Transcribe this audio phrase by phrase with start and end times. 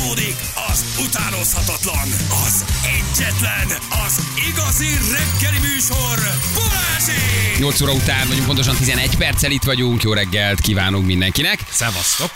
[0.00, 0.49] Koenig.
[0.80, 2.08] Az utánozhatatlan,
[2.46, 6.18] az egyetlen, az igazi reggeli műsor,
[6.54, 7.58] Balázsék!
[7.58, 10.02] 8 óra után vagyunk, pontosan 11 perccel itt vagyunk.
[10.02, 11.60] Jó reggelt kívánunk mindenkinek.
[11.70, 12.30] Szevasztok.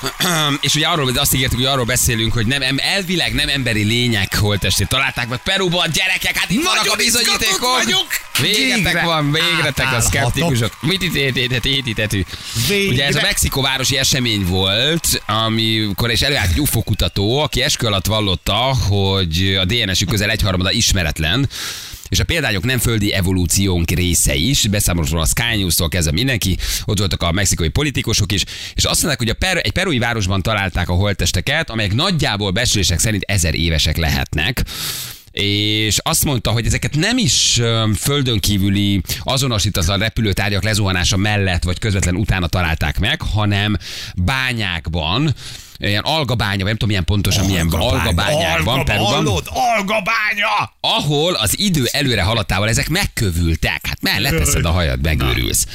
[0.60, 4.36] És ugye arról, azt ígértük, hogy arról beszélünk, hogy nem, em- elvileg nem emberi lények
[4.36, 7.42] holtestét találták meg Peruban, gyerekek, hát itt vannak a bizonyítékok.
[7.42, 8.06] izgatott vagyok.
[8.40, 10.76] Végretek Végre van, végretek a szkeptikusok.
[10.80, 11.14] Mit itt
[11.64, 12.24] étítetű?
[12.68, 12.92] Végre.
[12.92, 18.06] Ugye ez a mexikóvárosi esemény volt, amikor és előállt egy UFO kutató, aki eskü alatt
[18.42, 21.48] vallotta, hogy a DNS-ük közel egyharmada ismeretlen,
[22.08, 26.98] és a példányok nem földi evolúciónk része is, beszámolóról a Sky News-tól kezdve mindenki, ott
[26.98, 28.44] voltak a mexikai politikusok is,
[28.74, 32.98] és azt mondták, hogy a per, egy perui városban találták a holttesteket, amelyek nagyjából becslések
[32.98, 34.62] szerint ezer évesek lehetnek.
[35.32, 37.60] És azt mondta, hogy ezeket nem is
[37.96, 43.76] földön kívüli azonosítatlan repülőtárgyak lezuhanása mellett vagy közvetlen utána találták meg, hanem
[44.16, 45.34] bányákban,
[45.88, 49.48] ilyen algabánya, vagy nem tudom milyen pontosan milyen algabányákban, Alga, Peruban, hallod?
[49.50, 50.72] Algabánya!
[50.80, 53.86] ahol az idő előre haladtával ezek megkövültek.
[53.86, 55.66] Hát már leteszed a hajad, megőrülsz.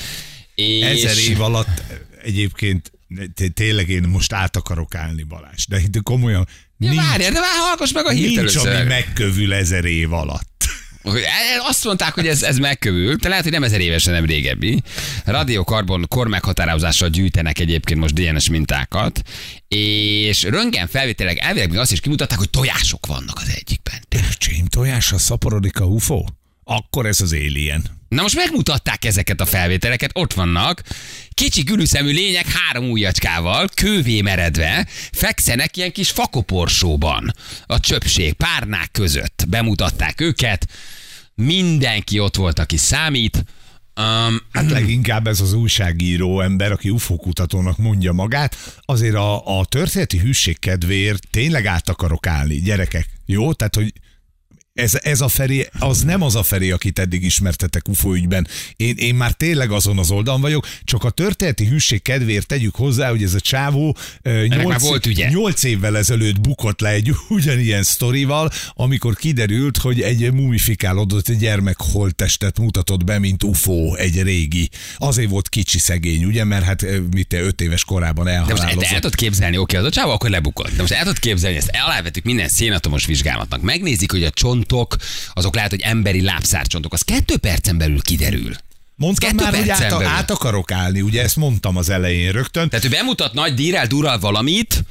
[0.56, 1.84] És Ezer év alatt
[2.24, 2.92] egyébként
[3.36, 7.40] té- tényleg én most át akarok állni Balázs, de de komolyan Ja, nincs, várjál, de
[7.40, 10.66] már hallgass meg a hírt nincs ami megkövül ezer év alatt.
[11.02, 14.26] Hogy e- Azt mondták, hogy ez, ez megkövült, de lehet, hogy nem ezer évesen, nem
[14.26, 14.82] régebbi.
[15.26, 19.22] Radiokarbon kormeghatározással gyűjtenek egyébként most DNS mintákat,
[19.68, 24.00] és röntgen felvételek elvileg azt is kimutatták, hogy tojások vannak az egyikben.
[24.32, 26.24] Öcsém, tojásra szaporodik a UFO?
[26.72, 27.84] Akkor ez az alien.
[28.10, 30.82] Na most megmutatták ezeket a felvételeket, ott vannak,
[31.30, 37.34] kicsi gülüszemű lények három ujjacskával, kővé meredve, fekszenek ilyen kis fakoporsóban,
[37.66, 39.46] a csöpség, párnák között.
[39.48, 40.68] Bemutatták őket,
[41.36, 43.46] mindenki ott volt, aki számít.
[43.96, 49.66] Um, Hát leginkább ez az újságíró ember, aki UFO kutatónak mondja magát, azért a, a
[49.66, 53.08] történeti hűség kedvéért tényleg át akarok állni, gyerekek.
[53.26, 53.54] Jó?
[53.54, 53.94] Tehát, hogy
[54.80, 58.48] ez, ez a Feri, az nem az a Feri, akit eddig ismertetek UFO ügyben.
[58.76, 63.10] Én, én már tényleg azon az oldalon vagyok, csak a történeti hűség kedvéért tegyük hozzá,
[63.10, 65.30] hogy ez a csávó ö, már nyolc, volt ügye.
[65.30, 71.78] nyolc évvel ezelőtt bukott le egy ugyanilyen sztorival, amikor kiderült, hogy egy mumifikálódott egy gyermek
[71.78, 74.70] holttestet mutatott be, mint UFO, egy régi.
[74.98, 78.56] Azért volt kicsi szegény, ugye, mert hát mit te, öt éves korában De most el
[78.58, 78.96] elhalálozott.
[78.96, 80.76] tudod képzelni, oké, az a csávó akkor lebukott.
[80.76, 83.62] De most el tudod képzelni, ezt alávettük minden szénatomos vizsgálatnak.
[83.62, 84.30] Megnézik, hogy a
[84.70, 84.96] csontok,
[85.34, 86.94] azok lehet, hogy emberi lábszárcsontok.
[86.94, 88.54] Az kettő percen belül kiderül.
[88.96, 92.70] Mondtam Kettő már, hogy át, át akarok állni, ugye ezt mondtam az elején rögtön.
[92.70, 94.84] Tehát ő bemutat nagy dírel durral valamit,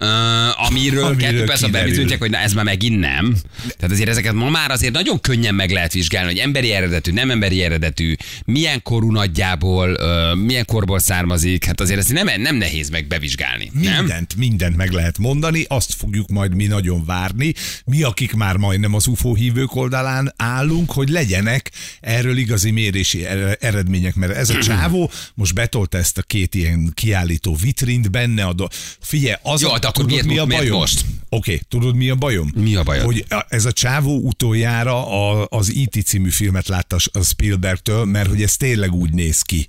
[0.00, 3.36] Uh, amiről, Amiről kettő perc a bebizonyítják, hogy na ez már megint nem.
[3.76, 7.30] Tehát azért ezeket ma már azért nagyon könnyen meg lehet vizsgálni, hogy emberi eredetű, nem
[7.30, 8.14] emberi eredetű,
[8.44, 13.70] milyen korú nagyjából, uh, milyen korból származik, hát azért ezt nem, nem nehéz meg bevizsgálni.
[13.72, 13.96] Nem?
[13.96, 17.54] Mindent, mindent meg lehet mondani, azt fogjuk majd mi nagyon várni.
[17.84, 21.70] Mi, akik már majdnem az UFO hívők oldalán állunk, hogy legyenek
[22.00, 26.90] erről igazi mérési er- eredmények, mert ez a csávó most betolta ezt a két ilyen
[26.94, 28.66] kiállító vitrint benne a do...
[29.00, 30.78] Figyelj, az Jó, a, de akkor miért- mi a miért bajom?
[30.78, 31.00] most?
[31.28, 32.50] Oké, okay, tudod mi a bajom?
[32.54, 33.04] Mi a bajod?
[33.04, 36.04] Hogy ez a csávó utoljára a, az E.T.
[36.06, 39.68] című filmet látta a Spielbergtől, mert hogy ez tényleg úgy néz ki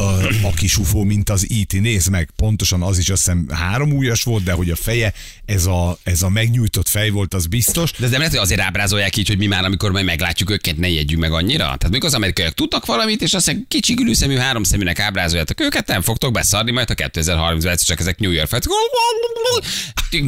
[0.00, 1.80] a, a kis ufó, mint az E.T.
[1.80, 5.12] Nézd meg, pontosan az is azt hiszem három ujjas volt, de hogy a feje,
[5.44, 7.90] ez a, ez a megnyújtott fej volt, az biztos.
[7.92, 10.76] De ez nem lehet, hogy azért ábrázolják így, hogy mi már, amikor majd meglátjuk őket,
[10.76, 11.64] ne jegyünk meg annyira.
[11.64, 16.02] Tehát mikor az amerikaiak tudtak valamit, és azt mondják, kicsi gülőszemű háromszeműnek ábrázoljátok őket, nem
[16.02, 18.66] fogtok beszarni, majd a 2030-ban egyszer csak ezek New York fejt.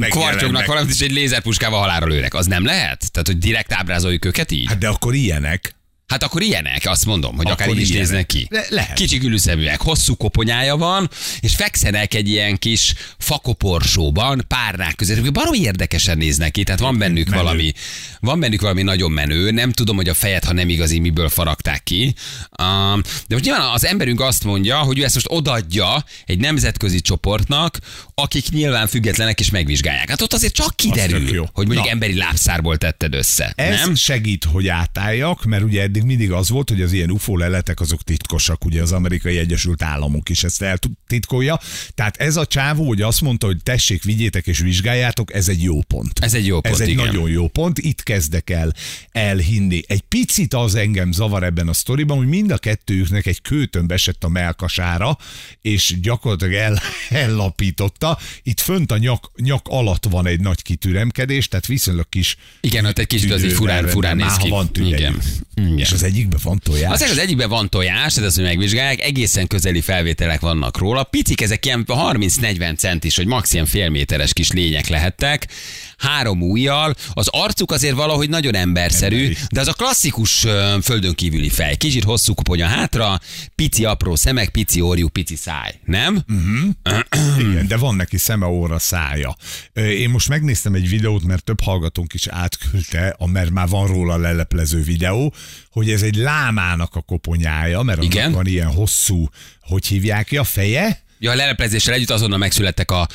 [0.08, 2.34] Kvartyognak valamit, és egy lézerpuskával halálra lőnek.
[2.34, 3.10] Az nem lehet?
[3.10, 4.66] Tehát, hogy direkt ábrázoljuk őket így?
[4.68, 5.74] Hát de akkor ilyenek.
[6.12, 8.46] Hát akkor ilyenek, azt mondom, hogy akár Akkor így is néznek ki.
[8.50, 8.96] Le- lehet.
[8.96, 15.32] Kicsi gülüszeműek, hosszú koponyája van, és fekszenek egy ilyen kis fakoporsóban, párnák között.
[15.32, 17.42] Baromi érdekesen néznek ki, tehát van bennük Menő.
[17.42, 17.72] valami,
[18.20, 19.50] van bennük valami nagyon menő.
[19.50, 22.14] Nem tudom, hogy a fejet, ha nem igazi, miből faragták ki.
[22.62, 27.00] Um, de most nyilván az emberünk azt mondja, hogy ő ezt most odaadja egy nemzetközi
[27.00, 27.78] csoportnak,
[28.14, 30.08] akik nyilván függetlenek és megvizsgálják.
[30.08, 31.90] Hát ott azért csak kiderül, hogy mondjuk Na.
[31.90, 33.52] emberi lábszárból tetted össze.
[33.56, 33.94] Ez nem?
[33.94, 38.02] segít, hogy átálljak, mert ugye eddig mindig az volt, hogy az ilyen UFO leletek azok
[38.02, 41.60] titkosak, ugye az amerikai Egyesült Államok is ezt eltitkolja.
[41.94, 45.82] Tehát ez a csávó, hogy azt mondta, hogy tessék, vigyétek és vizsgáljátok, ez egy jó
[45.82, 46.18] pont.
[46.18, 47.06] Ez egy jó pont, Ez egy igen.
[47.06, 47.78] nagyon jó pont.
[47.78, 48.72] Itt kezdek el
[49.10, 49.82] elhinni.
[49.86, 54.24] Egy picit az engem zavar ebben a sztoriban, hogy mind a kettőjüknek egy kőtömb esett
[54.24, 55.18] a melkasára,
[55.60, 56.82] és gyakorlatilag el,
[57.24, 58.18] ellapította.
[58.42, 62.98] Itt fönt a nyak, nyak alatt van egy nagy kitüremkedés, tehát viszonylag kis Igen, ott
[62.98, 64.48] egy kicsit azért tüdő, furán, furán néz ki.
[64.48, 64.98] Van tüdejük.
[64.98, 65.22] Igen.
[65.54, 65.78] Igen.
[65.78, 66.92] És az egyikben van tojás.
[66.92, 71.02] Az az egyikben van tojás, tehát azt, hogy megvizsgálják, egészen közeli felvételek vannak róla.
[71.02, 73.52] Picik ezek ilyen 30-40 centis, vagy max.
[73.52, 75.48] ilyen félméteres kis lények lehettek.
[76.02, 76.94] Három ujjal.
[77.12, 79.36] Az arcuk azért valahogy nagyon emberszerű, Emberi.
[79.52, 80.46] de az a klasszikus
[80.82, 81.76] földön kívüli fej.
[81.76, 83.20] Kicsit hosszú koponya hátra,
[83.54, 85.80] pici apró szemek, pici orjú, pici száj.
[85.84, 86.24] Nem?
[87.38, 89.36] Igen, de van neki szeme, óra, szája.
[89.72, 94.82] Én most megnéztem egy videót, mert több hallgatónk is átküldte, mert már van róla leleplező
[94.82, 95.34] videó,
[95.70, 98.32] hogy ez egy lámának a koponyája, mert annak Igen.
[98.32, 99.28] van ilyen hosszú,
[99.60, 101.02] hogy hívják ki, a feje?
[101.22, 103.08] Ja, a leleplezéssel együtt azonnal megszülettek a, a,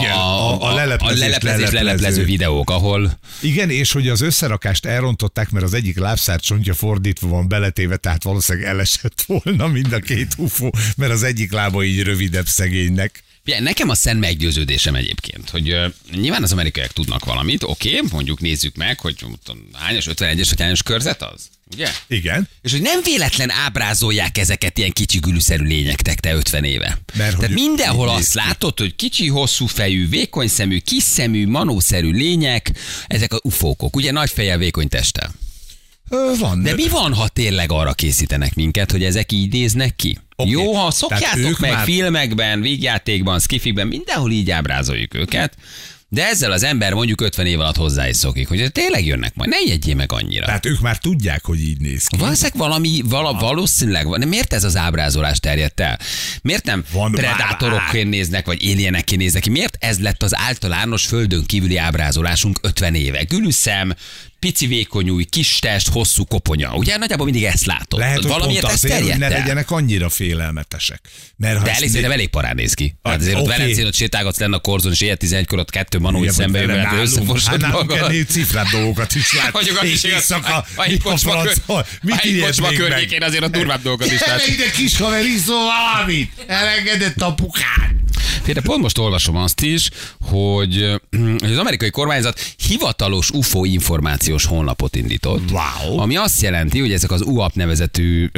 [0.00, 2.24] Igen, a- a leleplezés, a leleplezés leleplező.
[2.24, 7.48] videók, ahol Igen, és hogy az összerakást elrontották, mert az egyik lábszár csontja fordítva van
[7.48, 12.46] beletéve, tehát valószínűleg elesett volna mind a két UFO, mert az egyik lába így rövidebb
[12.46, 13.22] szegénynek.
[13.46, 18.08] Ugye, nekem a szent meggyőződésem egyébként, hogy uh, nyilván az amerikaiak tudnak valamit, oké, okay,
[18.12, 19.14] mondjuk nézzük meg, hogy
[19.44, 21.88] tudom, hányas, 51-es vagy hányas körzet az, ugye?
[22.06, 22.48] Igen.
[22.62, 26.98] És hogy nem véletlen ábrázolják ezeket ilyen kicsi gülűszerű lényektek te 50 éve.
[27.14, 32.72] Mert Tehát mindenhol azt látod, hogy kicsi, hosszú fejű, vékony szemű, kis szemű, manószerű lények,
[33.06, 35.34] ezek a ufókok, ugye nagy fejjel, vékony testtel.
[36.38, 36.62] Van.
[36.62, 40.18] De mi van, ha tényleg arra készítenek minket, hogy ezek így néznek ki?
[40.36, 40.50] Oké.
[40.50, 45.54] Jó, ha szokjátok meg már- filmekben, vígjátékban, skifikben, mindenhol így ábrázoljuk őket,
[46.12, 49.50] de ezzel az ember mondjuk 50 év alatt hozzá is szokik, hogy tényleg jönnek majd,
[49.50, 50.44] ne jegyél meg annyira.
[50.44, 52.16] Tehát ők már tudják, hogy így néz ki.
[52.16, 55.98] Valószínűleg valami, vala, valószínűleg, van- de miért ez az ábrázolás terjedt el?
[56.42, 59.50] Miért nem Van predátorokként néznek, vagy alienekként néznek ki?
[59.50, 63.22] Miért ez lett az általános földön kívüli ábrázolásunk 50 éve?
[63.22, 63.94] Gülüszem,
[64.40, 66.74] pici vékonyúj, kis test, hosszú koponya.
[66.74, 67.98] Ugye nagyjából mindig ezt látod.
[67.98, 71.00] Lehet, hogy Valamiért pont azért, hogy ne legyenek annyira félelmetesek.
[71.36, 72.94] Mert ha De elég, szerintem elég parán néz ki.
[73.02, 73.56] Tehát azért ott oké.
[73.56, 76.58] Velencén ott sétálgatsz lenne a korzon, és éjjel 11 ott kettő manó, hogy Igen, szembe
[76.60, 78.14] jön, mert összefosod Hát magad.
[78.28, 79.52] cifrább dolgokat is lát.
[79.56, 80.16] Mondjuk az És is igaz.
[80.16, 80.84] éjszaka, A a
[82.58, 82.72] a meg?
[82.72, 84.46] környékén azért a durvább dolgokat is lát.
[84.46, 86.32] Ide kis haver, iszol valamit!
[86.46, 87.99] Elengedett a pukát!
[88.42, 89.90] Félre, pont most olvasom azt is,
[90.20, 91.00] hogy,
[91.40, 95.50] hogy az amerikai kormányzat hivatalos UFO információs honlapot indított.
[95.50, 95.98] Wow.
[95.98, 98.30] Ami azt jelenti, hogy ezek az UAP nevezetű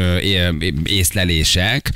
[0.84, 1.92] észlelések,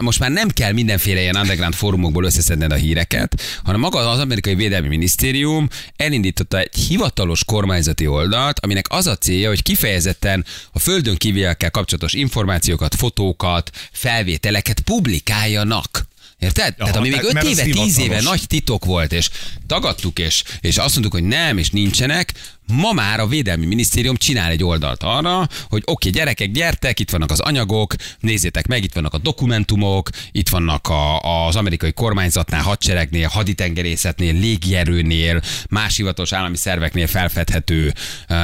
[0.00, 4.54] most már nem kell mindenféle ilyen underground fórumokból összeszedned a híreket, hanem maga az amerikai
[4.54, 11.16] védelmi minisztérium elindította egy hivatalos kormányzati oldalt, aminek az a célja, hogy kifejezetten a földön
[11.16, 16.08] kívülekkel kapcsolatos információkat, fotókat, felvételeket publikáljanak.
[16.40, 16.74] Érted?
[16.74, 19.30] Tehát ami még tehát 5 mert az éve, 10 éve nagy titok volt, és
[19.66, 22.32] tagadtuk, és, és azt mondtuk, hogy nem, és nincsenek,
[22.70, 27.10] ma már a Védelmi Minisztérium csinál egy oldalt arra, hogy oké, okay, gyerekek, gyertek, itt
[27.10, 32.62] vannak az anyagok, nézzétek meg, itt vannak a dokumentumok, itt vannak a, az amerikai kormányzatnál,
[32.62, 37.94] hadseregnél, haditengerészetnél, légierőnél, más hivatalos állami szerveknél felfedhető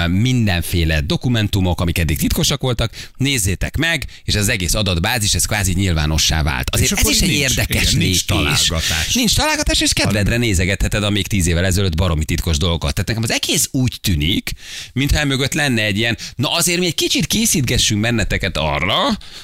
[0.06, 6.42] mindenféle dokumentumok, amik eddig titkosak voltak, nézzétek meg, és az egész adatbázis, ez kvázi nyilvánossá
[6.42, 6.70] vált.
[6.70, 9.14] Azért ez is egy nincs, érdekes igen, nincs találgatás.
[9.14, 12.92] Nincs találgatás, és kedvedre nézegetheted a még tíz évvel ezelőtt baromi titkos dolgokat.
[12.92, 14.50] Tehát nekem az egész úgy tűnik,
[14.92, 18.96] mintha mögött lenne egy ilyen, na azért mi egy kicsit készítgessünk benneteket arra,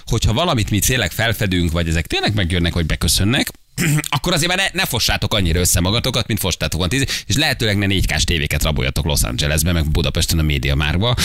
[0.05, 3.51] hogyha valamit mi tényleg felfedünk, vagy ezek tényleg megjönnek, vagy beköszönnek,
[4.17, 7.79] akkor azért már ne, ne fossátok annyira össze magatokat, mint fostátok van tíz, és lehetőleg
[7.79, 11.17] ne 4 k tévéket raboljatok Los Angelesbe, meg Budapesten a média márba.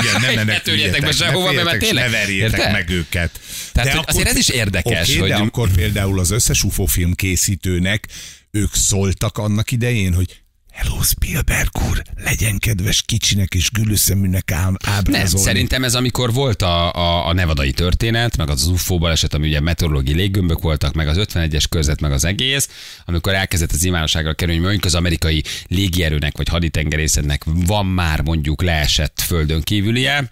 [0.00, 2.04] Igen, ne, ne, ne, ne be sehova, mert már tényleg.
[2.04, 3.40] Ne verjétek meg őket.
[3.72, 7.14] Tehát, hogy azért ez is érdekes, Oké, hogy- de akkor például az összes UFO film
[7.14, 8.08] készítőnek
[8.50, 10.43] ők szóltak annak idején, hogy
[10.74, 15.46] Hello Spielberg úr, legyen kedves kicsinek és gülőszeműnek ám, Nem, ábrázolni.
[15.46, 19.60] szerintem ez amikor volt a, a, a nevadai történet, meg az UFO baleset, ami ugye
[19.60, 22.68] meteorológiai léggömbök voltak, meg az 51-es körzet, meg az egész,
[23.04, 28.62] amikor elkezdett az nyilvánosságra kerülni, hogy mondjuk az amerikai légierőnek vagy haditengerészetnek van már mondjuk
[28.62, 30.30] leesett földön kívülie,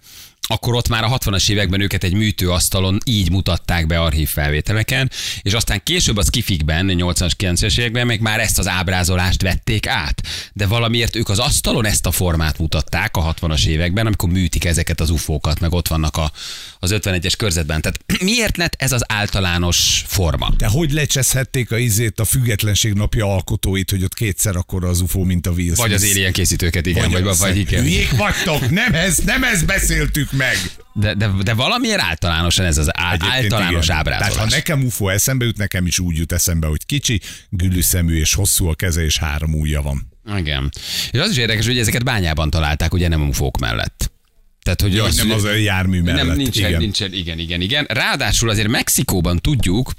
[0.53, 5.11] akkor ott már a 60-as években őket egy műtőasztalon így mutatták be archív felvételeken,
[5.43, 10.23] és aztán később az kifikben, 80-as, 90-es években meg már ezt az ábrázolást vették át.
[10.53, 15.01] De valamiért ők az asztalon ezt a formát mutatták a 60-as években, amikor műtik ezeket
[15.01, 16.33] az ufókat, meg ott vannak a,
[16.79, 17.81] az 51-es körzetben.
[17.81, 20.53] Tehát miért lett ez az általános forma?
[20.57, 25.23] De hogy lecseszhették a izét a függetlenség napja alkotóit, hogy ott kétszer akkor az UFO,
[25.25, 27.83] mint a Will Vagy az alien készítőket, igen, vagy, vagy, vagy igen.
[27.83, 30.42] Hülyék vagytok, nem ez, nem ez beszéltük meg.
[30.95, 33.97] De, de, de valamiért általánosan ez az á, általános igen.
[33.97, 34.35] ábrázolás.
[34.35, 38.35] Tehát ha nekem UFO eszembe jut, nekem is úgy jut eszembe, hogy kicsi, gülüszemű és
[38.35, 40.11] hosszú a keze és három ujja van.
[40.37, 40.71] Igen.
[41.11, 44.13] És az is érdekes, hogy ezeket bányában találták, ugye nem ufók mellett.
[44.63, 46.27] Tehát, hogy Hogy az, nem az a jármű mellett.
[46.27, 46.81] nem, nincsen, igen.
[46.81, 47.85] nincsen, igen, igen, igen.
[47.89, 49.93] Ráadásul azért Mexikóban tudjuk,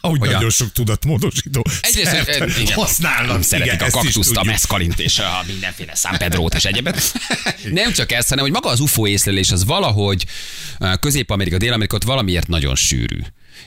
[0.00, 3.42] Ahogy Hogy a- nagyon sok tudatmódosító Egyrészt szert igen, használnak.
[3.42, 7.12] szeretik igen, a kaktuszt, a meszkalint és a mindenféle San Pedrót és egyebet.
[7.70, 10.24] Nem csak ezt, hanem hogy maga az UFO észlelés az valahogy
[11.00, 13.18] Közép-Amerika, Dél-Amerika ott valamiért nagyon sűrű.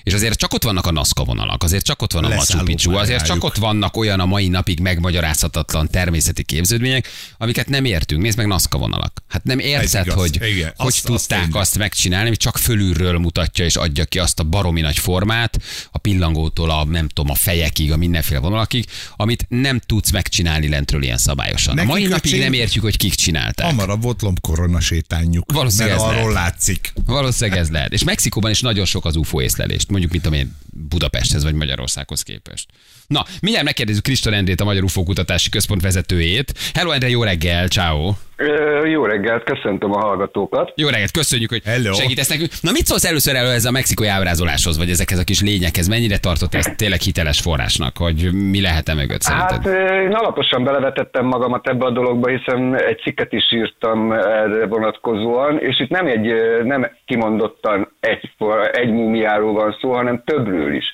[0.03, 2.67] És azért csak ott vannak a Nazca vonalak, azért csak ott van a Machu Leszállunk
[2.67, 7.07] Picchu, azért csak ott vannak olyan a mai napig megmagyarázhatatlan természeti képződmények,
[7.37, 8.21] amiket nem értünk.
[8.21, 9.23] Nézd meg Nazca vonalak.
[9.27, 10.73] Hát nem érted, hogy Igen.
[10.75, 11.61] hogy Azt- azt tudták tényleg.
[11.61, 15.97] azt megcsinálni, hogy csak fölülről mutatja és adja ki azt a baromi nagy formát, a
[15.97, 21.17] pillangótól a nem tudom, a fejekig, a mindenféle vonalakig, amit nem tudsz megcsinálni lentről ilyen
[21.17, 21.75] szabályosan.
[21.75, 23.65] Nekik a mai napig nem értjük, hogy kik csinálták.
[23.65, 25.51] Hamarabb volt lombkorona sétányuk.
[25.51, 26.51] Valószínűleg mert ez arról lehet.
[26.51, 26.93] látszik.
[27.05, 27.93] Valószínűleg ez lehet.
[27.93, 30.55] És Mexikóban is nagyon sok az UFO észlelést, mondjuk, mint én,
[30.89, 32.67] Budapesthez vagy Magyarországhoz képest.
[33.07, 36.53] Na, mindjárt megkérdezzük Kristóf Endrét, a Magyar UFO Kutatási Központ vezetőjét.
[36.73, 38.13] Hello Endre, jó reggel, ciao.
[38.83, 40.71] Jó reggelt, köszöntöm a hallgatókat.
[40.75, 41.93] Jó reggelt, köszönjük, hogy Hello.
[41.93, 42.51] segítesz nekünk.
[42.61, 45.87] Na mit szólsz először elő ez a mexikói ábrázoláshoz, vagy ezekhez a kis lényekhez?
[45.87, 49.65] Mennyire tartott ezt tényleg hiteles forrásnak, hogy mi lehet-e mögött szerinted?
[49.65, 55.59] Hát én alaposan belevetettem magamat ebbe a dologba, hiszen egy cikket is írtam erre vonatkozóan,
[55.59, 58.29] és itt nem egy nem kimondottan egy,
[58.71, 60.85] egy múmiáról van szó, hanem többről is.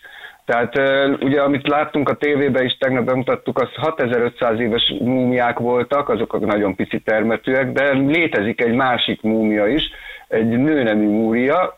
[0.50, 0.78] Tehát
[1.24, 6.76] ugye, amit láttunk a tévében is, tegnap bemutattuk, az 6500 éves múmiák voltak, azok nagyon
[6.76, 9.84] pici termetűek, de létezik egy másik múmia is,
[10.28, 11.78] egy nőnemű múria,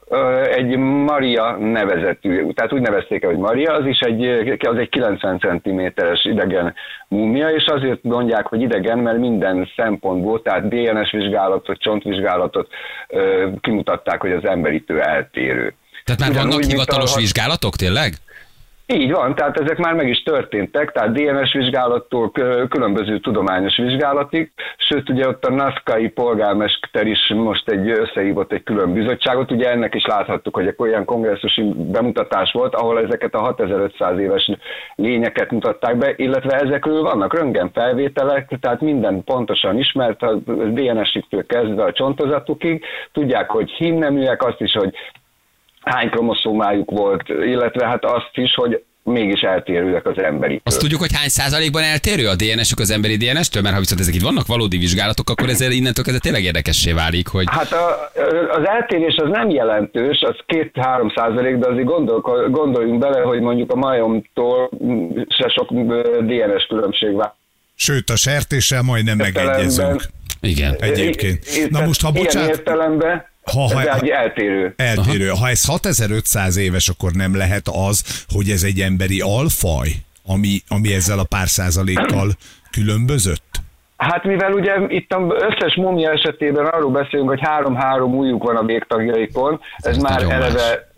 [0.56, 4.26] egy Maria nevezetű, tehát úgy nevezték el, hogy Maria, az is egy,
[4.68, 6.74] az egy 90 cm-es idegen
[7.08, 12.68] múmia, és azért mondják, hogy idegen, mert minden szempontból, tehát DNS vizsgálatot, csontvizsgálatot
[13.62, 15.74] kimutatták, hogy az emberitől eltérő.
[16.04, 18.14] Tehát már Ugyanúgy, vannak mint hivatalos a- vizsgálatok, tényleg?
[18.94, 22.32] Így van, tehát ezek már meg is történtek, tehát DNS vizsgálattól
[22.70, 28.94] különböző tudományos vizsgálatig, sőt ugye ott a NASZKAI polgármester is most egy összehívott egy külön
[28.94, 34.20] bizottságot, ugye ennek is láthattuk, hogy egy olyan kongresszusi bemutatás volt, ahol ezeket a 6500
[34.20, 34.52] éves
[34.96, 41.84] lényeket mutatták be, illetve ezekről vannak röntgen felvételek, tehát minden pontosan ismert, a DNS-től kezdve
[41.84, 44.94] a csontozatukig, tudják, hogy hímneműek, azt is, hogy
[45.82, 50.62] hány kromoszómájuk volt, illetve hát azt is, hogy mégis eltérőek az emberi.
[50.64, 54.16] Azt tudjuk, hogy hány százalékban eltérő a DNS-ük az emberi DNS-től, mert ha viszont ezek
[54.16, 58.12] itt vannak valódi vizsgálatok, akkor ezzel innentől kezdve tényleg érdekessé válik, hogy Hát a,
[58.52, 63.72] az eltérés az nem jelentős, az 2-3 százalék, de azért gondol, gondoljunk bele, hogy mondjuk
[63.72, 64.70] a majomtól
[65.28, 65.72] se sok
[66.22, 67.34] DNS különbség van.
[67.76, 70.02] Sőt, a sertéssel majdnem Értelemben- megegyezünk.
[70.42, 70.76] igen.
[70.80, 71.70] Egyébként.
[71.70, 74.74] Na most, ha ilyen bocsánat, értelemben Ha- ha- ez ha- egy eltérő.
[74.78, 75.28] eltérő.
[75.28, 79.88] Ha ez 6500 éves, akkor nem lehet az, hogy ez egy emberi alfaj,
[80.26, 82.30] ami, ami ezzel a pár százalékkal
[82.72, 83.50] különbözött?
[83.98, 88.64] Hát mivel ugye itt az összes mumia esetében arról beszélünk, hogy három-három újjuk van a
[88.64, 90.92] végtagjaikon, ez, Ez már eleve,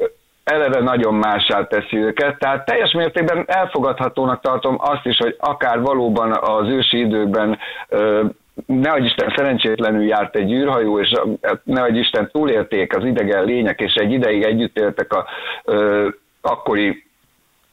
[0.44, 6.32] eleve nagyon mássá teszi őket, tehát teljes mértékben elfogadhatónak tartom azt is, hogy akár valóban
[6.42, 7.58] az ősi időben
[7.90, 8.26] ö,
[8.66, 13.94] nehogy Isten szerencsétlenül járt egy űrhajó, és ö, nehogy Isten túlélték az idegen lények, és
[13.94, 15.26] egy ideig együtt éltek a
[15.64, 16.08] ö,
[16.42, 17.04] akkori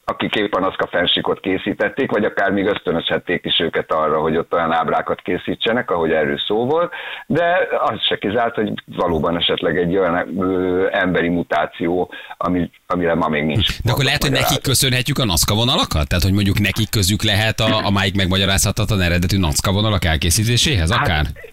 [0.05, 4.53] akik éppen azt a fensikot készítették, vagy akár még ösztönözhették is őket arra, hogy ott
[4.53, 6.91] olyan ábrákat készítsenek, ahogy erről szó volt,
[7.27, 13.27] de az se kizárt, hogy valóban esetleg egy olyan ö, emberi mutáció, ami, amire ma
[13.27, 13.81] még nincs.
[13.83, 16.07] De akkor lehet, hogy nekik köszönhetjük a NASZKA vonalakat?
[16.07, 21.25] Tehát, hogy mondjuk nekik közük lehet a, a máig megmagyarázhatatlan eredetű NASZKA vonalak elkészítéséhez akár?
[21.25, 21.50] Hát,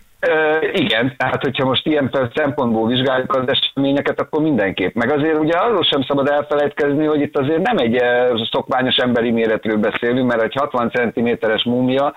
[0.73, 4.95] Igen, tehát hogyha most ilyen szempontból vizsgáljuk az eseményeket, akkor mindenképp.
[4.95, 8.03] Meg azért ugye arról sem szabad elfelejtkezni, hogy itt azért nem egy
[8.51, 12.15] szokványos emberi méretről beszélünk, mert egy 60 cm-es múmia,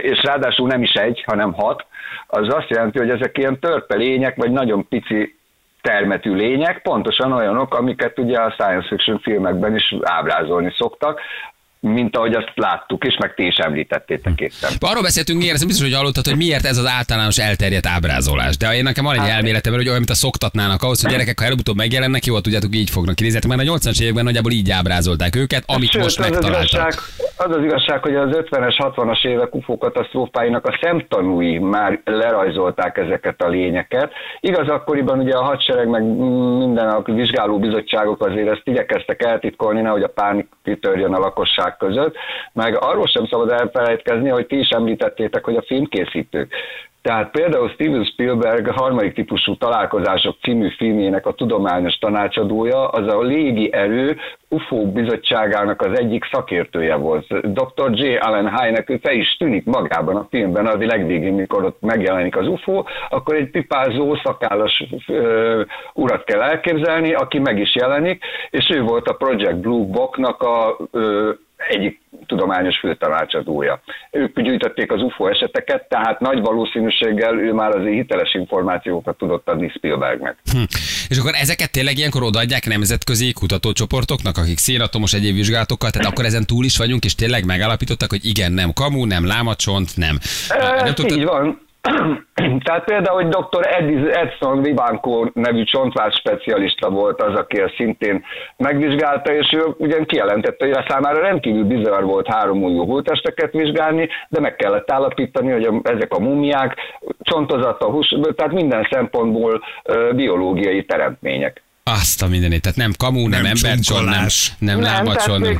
[0.00, 1.86] és ráadásul nem is egy, hanem hat,
[2.26, 5.38] az azt jelenti, hogy ezek ilyen törpe lények, vagy nagyon pici
[5.82, 11.20] termetű lények, pontosan olyanok, amiket ugye a science fiction filmekben is ábrázolni szoktak,
[11.80, 14.70] mint ahogy azt láttuk is, meg ti is említettétek éppen.
[14.80, 18.56] Arról beszéltünk, igen, ezt biztos, hogy hallottad, hogy miért ez az általános elterjedt ábrázolás.
[18.56, 21.44] De én nekem van egy elméletem, hogy olyan, mint a szoktatnának ahhoz, hogy gyerekek, ha
[21.44, 23.48] előbb-utóbb megjelennek, jó, tudjátok, így fognak kinézni.
[23.48, 26.70] Mert a 80-as években nagyjából így ábrázolták őket, amit Sőt, most az az, megtaláltak.
[26.72, 26.92] igazság,
[27.36, 33.42] az az igazság, hogy az 50-es, 60-as évek UFO katasztrófáinak a szemtanúi már lerajzolták ezeket
[33.42, 34.12] a lényeket.
[34.40, 36.02] Igaz, akkoriban ugye a hadsereg, meg
[36.58, 42.16] minden a vizsgáló bizottságok azért ezt igyekeztek eltitkolni, nehogy a pánik kitörjön a lakosság között,
[42.52, 46.54] meg arról sem szabad elfelejtkezni, hogy ti is említettétek, hogy a filmkészítők
[47.02, 53.72] Tehát például Steven Spielberg harmadik típusú találkozások című filmjének a tudományos tanácsadója, az a légi
[53.72, 54.16] erő
[54.48, 57.52] UFO bizottságának az egyik szakértője volt.
[57.52, 57.90] Dr.
[57.92, 58.16] J.
[58.16, 62.46] Allen Hynek, ő fel is tűnik magában a filmben, az legvégén, mikor ott megjelenik az
[62.46, 65.62] UFO, akkor egy pipázó, szakállas ö,
[65.94, 70.76] urat kell elképzelni, aki meg is jelenik, és ő volt a Project Blue Book-nak a
[70.90, 71.30] ö,
[71.70, 73.82] egyik tudományos főtanácsadója.
[74.10, 79.68] Ők gyűjtötték az UFO eseteket, tehát nagy valószínűséggel ő már azért hiteles információkat tudott adni
[79.68, 80.36] Spielbergnek.
[80.52, 80.62] Hm.
[81.08, 86.46] És akkor ezeket tényleg ilyenkor odaadják nemzetközi kutatócsoportoknak, akik szénatomos egyéb vizsgálatokkal, tehát akkor ezen
[86.46, 90.18] túl is vagyunk, és tényleg megállapítottak, hogy igen, nem kamu, nem lámacsont, nem.
[90.48, 91.18] E, nem tudtad...
[91.18, 91.68] Így van.
[92.64, 93.66] Tehát például, hogy dr.
[94.12, 98.24] Edson Vivanco nevű csontvás specialista volt az, aki ezt szintén
[98.56, 104.08] megvizsgálta, és ő ugyan kijelentette, hogy a számára rendkívül bizarr volt három új holtesteket vizsgálni,
[104.28, 106.76] de meg kellett állapítani, hogy a, ezek a mumiák
[107.20, 109.62] csontozata, hús, tehát minden szempontból
[110.14, 111.62] biológiai teremtmények.
[111.84, 114.26] Azt a mindenét, tehát nem kamu, nem, nem embercsont, nem,
[114.58, 115.40] nem, nem lábacson.
[115.40, 115.56] Nem.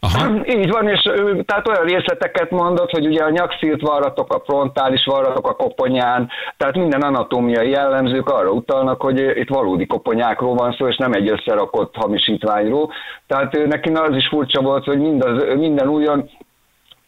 [0.00, 0.34] Aha.
[0.58, 5.04] Így van, és ő, tehát olyan részleteket mondott, hogy ugye a nyakszírt varratok, a frontális
[5.04, 10.88] varratok a koponyán, tehát minden anatómiai jellemzők arra utalnak, hogy itt valódi koponyákról van szó,
[10.88, 12.92] és nem egy összerakott hamisítványról.
[13.26, 16.30] Tehát ő, neki az is furcsa volt, hogy mindaz, minden újon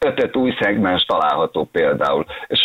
[0.06, 2.26] ötöt új szegmens található például.
[2.46, 2.60] És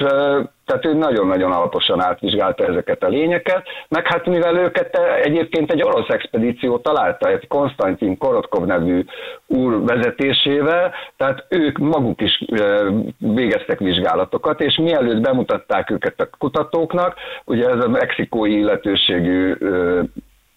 [0.66, 6.10] tehát ő nagyon-nagyon alaposan átvizsgálta ezeket a lényeket, meg hát mivel őket egyébként egy orosz
[6.10, 9.06] expedíció találta, egy Konstantin Korotkov nevű
[9.48, 12.46] úr vezetésével, tehát ők maguk is
[13.18, 17.16] végeztek vizsgálatokat, és mielőtt bemutatták őket a kutatóknak,
[17.46, 19.56] ugye ez a mexikói illetőségű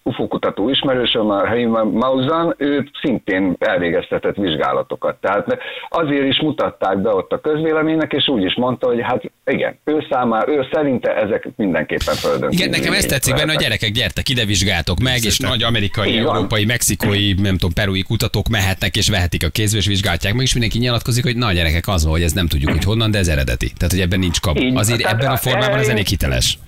[0.08, 5.16] UFO-kutató ismerősöm, a Heima Mauzan, ő szintén elvégeztetett vizsgálatokat.
[5.20, 9.78] Tehát azért is mutatták be ott a közvéleménynek, és úgy is mondta, hogy hát igen,
[9.84, 12.50] ő számára, ő szerinte ezek mindenképpen földön.
[12.50, 16.64] Igen, nekem ezt tetszik benne, hogy gyerekek, gyertek ide, vizsgáltok meg, és nagy amerikai, európai,
[16.64, 20.78] mexikói, nem tudom, perui kutatók mehetnek és vehetik a kézbe, és vizsgálják meg, és mindenki
[20.78, 23.72] nyilatkozik, hogy na gyerekek, az van, hogy ez nem tudjuk, hogy honnan, de ez eredeti.
[23.76, 24.76] Tehát, hogy ebben nincs kapu.
[24.76, 26.58] Azért ebben a formában ez elég hiteles.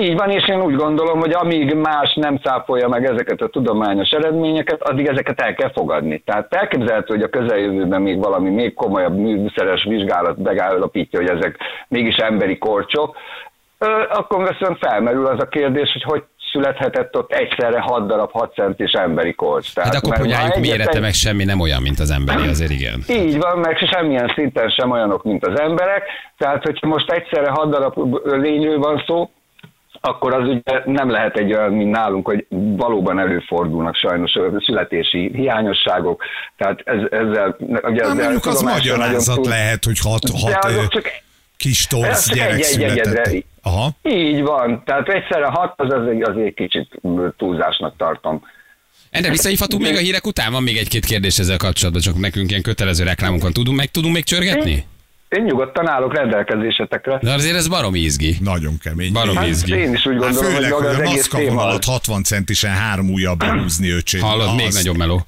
[0.00, 4.10] Így van, és én úgy gondolom, hogy amíg más nem cáfolja meg ezeket a tudományos
[4.10, 6.22] eredményeket, addig ezeket el kell fogadni.
[6.24, 11.56] Tehát elképzelhető, hogy a közeljövőben még valami még komolyabb műszeres vizsgálat megállapítja, hogy ezek
[11.88, 13.16] mégis emberi korcsok,
[14.12, 18.92] akkor viszont felmerül az a kérdés, hogy hogy születhetett ott egyszerre 6 darab 6 centis
[18.92, 19.74] emberi korcs.
[19.74, 21.00] Tehát, hát akkor koponyájuk mérete egy...
[21.00, 23.02] meg semmi nem olyan, mint az emberi, azért igen.
[23.08, 26.02] Így van, meg semmilyen szinten sem olyanok, mint az emberek.
[26.38, 29.30] Tehát, hogyha most egyszerre 6 darab lényről van szó,
[30.00, 32.46] akkor az ugye nem lehet egy olyan, mint nálunk, hogy
[32.76, 34.32] valóban előfordulnak sajnos
[34.64, 36.22] születési hiányosságok,
[36.56, 37.56] tehát ez, ezzel...
[37.60, 41.08] Ugye ezzel mondjuk az magyarázat lehet, hogy hat, hat csak,
[41.56, 43.26] kis torsz gyerek egy, született.
[43.26, 43.90] Egy, Aha.
[44.02, 47.00] Így van, tehát egyszerre hat, az azért, azért kicsit
[47.36, 48.42] túlzásnak tartom.
[49.10, 50.52] Endre, visszahívhatunk még a hírek után?
[50.52, 54.24] Van még egy-két kérdés ezzel kapcsolatban, csak nekünk ilyen kötelező reklámunkon tudunk, meg tudunk még
[54.24, 54.84] csörgetni?
[55.30, 57.18] Én nyugodtan állok rendelkezésetekre.
[57.22, 58.36] De azért ez barom izgi.
[58.40, 59.12] Nagyon kemény.
[59.12, 59.72] Barom hát izgi.
[59.72, 61.62] Én is úgy hát gondolom, hát főleg, hogy, hogy az a egész téma.
[61.62, 64.20] alatt 60 centisen három ujjal behúzni öcsém.
[64.20, 65.26] Hallod, még nagyobb meló.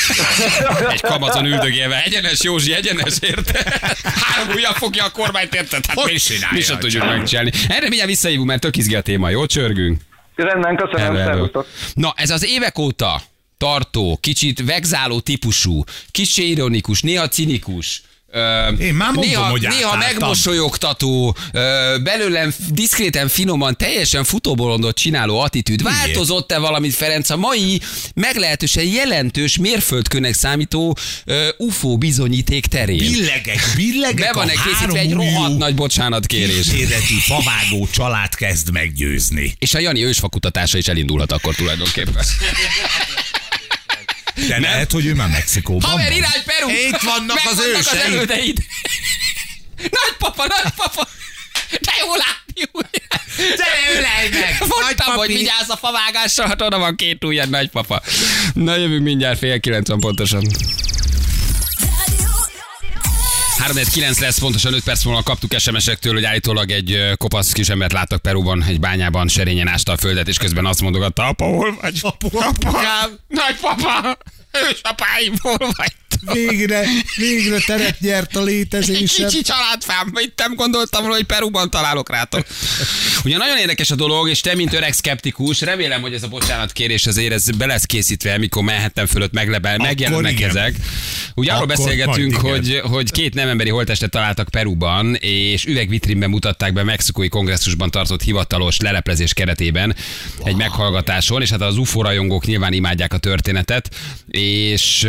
[0.92, 3.80] Egy kamazon üldögélve, egyenes Józsi, egyenes, érte?
[4.04, 5.86] Három ujjal fogja a kormányt, érted?
[5.86, 7.50] Hát hogy mi, mi sem tudjuk megcsinálni.
[7.68, 10.00] Erre mindjárt visszahívunk, mert tök izgi a téma, jó csörgünk?
[10.34, 11.66] Rendben, köszönöm, szervusztok.
[11.94, 13.20] Na, ez az évek óta
[13.58, 18.02] tartó, kicsit vegzáló típusú, kicsi ironikus, néha cinikus,
[18.78, 21.36] én már mondom, néha, hogy néha megmosolyogtató,
[22.02, 25.82] belőlem diszkréten, finoman, teljesen futóbolondot csináló attitűd.
[25.82, 27.80] Változott-e valamit, Ferenc, a mai
[28.14, 30.96] meglehetősen jelentős mérföldkőnek számító
[31.56, 32.98] UFO bizonyíték terén?
[32.98, 36.68] Billegek, billegek Be van-e készítve egy rohadt nagy bocsánatkérés?
[36.68, 39.54] Kísérleti favágó család kezd meggyőzni.
[39.58, 42.24] És a Jani ősfakutatása is elindulhat akkor tulajdonképpen.
[44.46, 44.60] De nem?
[44.60, 46.68] lehet, hogy ő már Mexikóban Haver, irány Peru!
[46.70, 48.14] Itt vannak az őseid!
[48.30, 48.36] Az
[50.00, 51.08] Nagypapa, nagypapa!
[51.70, 52.46] De jó látni
[53.36, 54.68] Gyere, ölej meg!
[54.68, 58.02] Mondtam, hogy vigyázz a favágásra, hát oda van két ujjad, nagypapa.
[58.54, 60.42] Na jövünk mindjárt fél 90 pontosan.
[63.66, 68.64] 3-9 lesz, pontosan 5 perc múlva kaptuk SMS-ektől, hogy állítólag egy kopasz kisembert láttak Perúban,
[68.64, 71.98] egy bányában, serényen ásta a földet, és közben azt mondogatta, apa, hol vagy?
[72.02, 74.18] Apu, apukám, nagypapa,
[74.70, 75.92] ősapáim, hol vagy?
[76.32, 79.28] Végre, végre teret nyert a létezésem.
[79.28, 82.46] Kicsi családfám, itt nem gondoltam volna, hogy Peruban találok rátok.
[83.24, 87.06] Ugye nagyon érdekes a dolog, és te, mint öreg szkeptikus, remélem, hogy ez a bocsánatkérés
[87.06, 90.48] azért ez be lesz készítve, mikor mehettem fölött meglebel, megjelennek igen.
[90.48, 90.74] ezek.
[91.38, 96.82] Ugye arról beszélgetünk, hogy, hogy két nem emberi holttestet találtak Peruban, és üvegvitrínben mutatták be
[96.82, 99.94] mexikói kongresszusban tartott hivatalos leleplezés keretében
[100.44, 103.94] egy meghallgatáson, és hát az UFO rajongók nyilván imádják a történetet,
[104.28, 105.08] és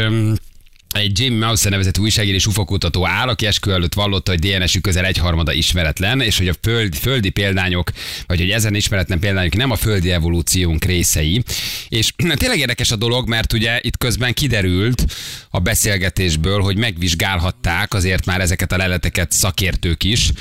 [1.00, 5.06] egy Jamie Mauser nevezetű újságíró és ufokutató áll, aki eskü előtt vallotta, hogy DNS-ük közel
[5.06, 7.92] egyharmada ismeretlen, és hogy a föld, földi példányok,
[8.28, 11.44] vagy hogy ezen ismeretlen példányok nem a földi evolúciónk részei.
[11.90, 15.06] És tényleg érdekes a dolog, mert ugye itt közben kiderült
[15.50, 20.32] a beszélgetésből, hogy megvizsgálhatták azért már ezeket a leleteket szakértők is,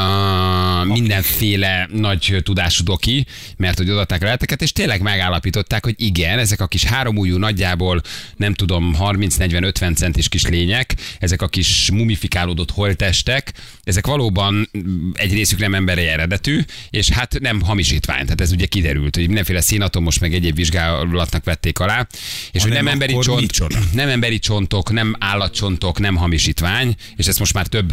[0.00, 3.26] uh, mindenféle nagy tudású doki,
[3.56, 8.00] mert hogy adatták a leleteket, és tényleg megállapították, hogy igen, ezek a kis háromújú nagyjából,
[8.36, 13.52] nem tudom, 30-40-50 centis kis lények, ezek a kis mumifikálódott holtestek,
[13.82, 14.70] ezek valóban
[15.12, 18.22] egy részük nem emberi eredetű, és hát nem hamisítvány.
[18.22, 22.06] Tehát ez ugye kiderült, hogy mindenféle színatomos meg egyéb vizsgálatnak vették alá,
[22.52, 23.78] és hogy Hanem nem emberi csont, micsoda?
[23.92, 27.92] nem emberi csontok, nem állatcsontok, nem hamisítvány, és ezt most már több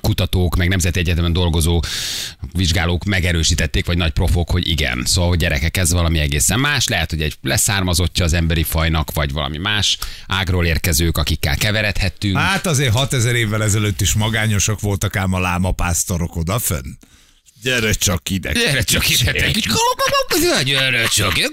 [0.00, 1.82] kutatók, meg nemzeti egyetemen dolgozó
[2.52, 5.02] vizsgálók megerősítették, vagy nagy profok, hogy igen.
[5.04, 6.86] Szóval, hogy gyerekek, ez valami egészen más.
[6.86, 12.38] Lehet, hogy egy leszármazottja az emberi fajnak, vagy valami más ágról érkezők, akikkel keveredhettünk.
[12.38, 16.96] Hát azért 6000 évvel ezelőtt is magányosok voltak ám a lámapásztorok odafönn.
[17.62, 18.52] Gyere csak ide.
[18.52, 19.64] Gyere csak ide, te kis
[20.64, 21.48] gyere csak ide,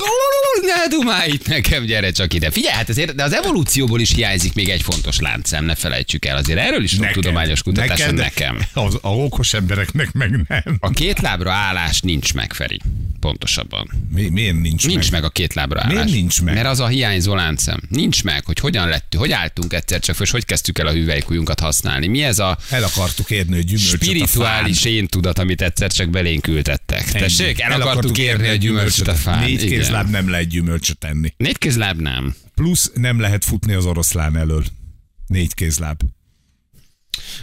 [0.61, 2.51] ne dumálj itt nekem, gyere csak ide.
[2.51, 6.37] Figyelj, hát azért, de az evolúcióból is hiányzik még egy fontos láncszem, ne felejtsük el.
[6.37, 7.15] Azért erről is sok Neked.
[7.15, 8.59] tudományos kutatás Neked, nekem.
[8.73, 10.77] Az, a okos embereknek meg nem.
[10.79, 12.79] A két lábra állás nincs meg, Feri.
[13.19, 13.89] Pontosabban.
[14.13, 15.21] Mi, miért nincs, Nincs meg?
[15.21, 15.93] meg a két lábra állás.
[15.93, 16.53] Miért nincs meg?
[16.53, 17.81] Mert az a hiányzó láncem.
[17.89, 21.59] Nincs meg, hogy hogyan lett, hogy álltunk egyszer csak, és hogy kezdtük el a hüvelykujjunkat
[21.59, 22.07] használni.
[22.07, 26.47] Mi ez a El akartuk érni, hogy gyümölcsöt spirituális én tudat, amit egyszer csak belénk
[26.47, 27.11] ültettek.
[27.11, 29.39] Tessék, el, akartuk érni a gyümölcsöt a fán.
[29.39, 29.67] Négy Igen.
[29.67, 31.33] kézláb nem lehet gyümölcsöt enni.
[31.37, 32.35] Négy kézláb nem.
[32.55, 34.63] Plusz nem lehet futni az oroszlán elől.
[35.27, 36.01] Négy kézláb.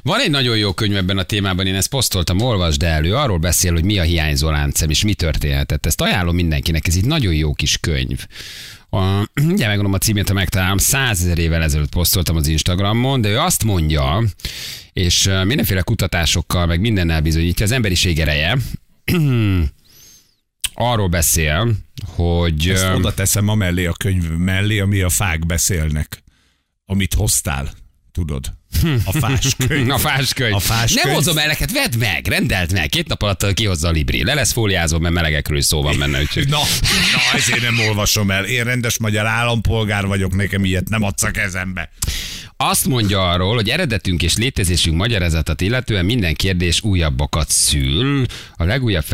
[0.03, 3.73] Van egy nagyon jó könyv ebben a témában, én ezt posztoltam, olvasd elő, arról beszél,
[3.73, 5.87] hogy mi a hiányzó láncem, és mi történhetett.
[5.87, 8.27] Ezt ajánlom mindenkinek, ez egy nagyon jó kis könyv.
[8.91, 13.39] A, ugye megmondom a címét, ha megtalálom, százezer évvel ezelőtt posztoltam az Instagramon, de ő
[13.39, 14.23] azt mondja,
[14.93, 18.57] és mindenféle kutatásokkal, meg mindennel bizonyítja, az emberiség ereje,
[20.75, 21.73] arról beszél,
[22.07, 22.69] hogy...
[22.69, 26.23] Ezt oda teszem a mellé, a könyv mellé, ami a fák beszélnek.
[26.85, 27.71] Amit hoztál.
[28.13, 28.59] Tudod?
[29.05, 29.91] A fás könyv.
[29.97, 30.55] A fáskönyv.
[30.55, 31.05] A fáskönyv.
[31.05, 32.89] Nem hozom el neked, vedd meg, rendeld meg.
[32.89, 34.25] Két nap alatt kihozza a Libri.
[34.25, 36.21] Le lesz fóliázva, mert melegekről szó van benne.
[36.21, 36.49] Úgyhogy...
[36.49, 38.45] Na, na, ezért nem olvasom el.
[38.45, 41.91] Én rendes magyar állampolgár vagyok, nekem ilyet nem adsz a kezembe.
[42.63, 48.25] Azt mondja arról, hogy eredetünk és létezésünk magyarázatát illetően minden kérdés újabbakat szül.
[48.57, 49.05] A legújabb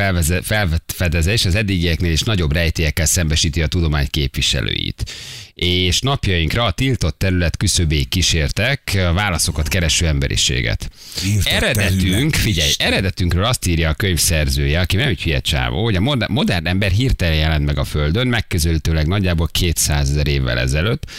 [0.42, 5.12] felfedezés az eddigieknél is nagyobb rejtélyekkel szembesíti a tudomány képviselőit.
[5.56, 10.90] És napjainkra a tiltott terület küszöbéig kísértek a válaszokat kereső emberiséget.
[11.20, 15.94] Tiltott Eredetünk, figyelj, eredetünkről azt írja a könyv szerzője, aki nem egy hülye csávó, hogy
[15.94, 21.10] a modern, ember hirtelen jelent meg a Földön, megközelítőleg nagyjából 200 ezer évvel ezelőtt,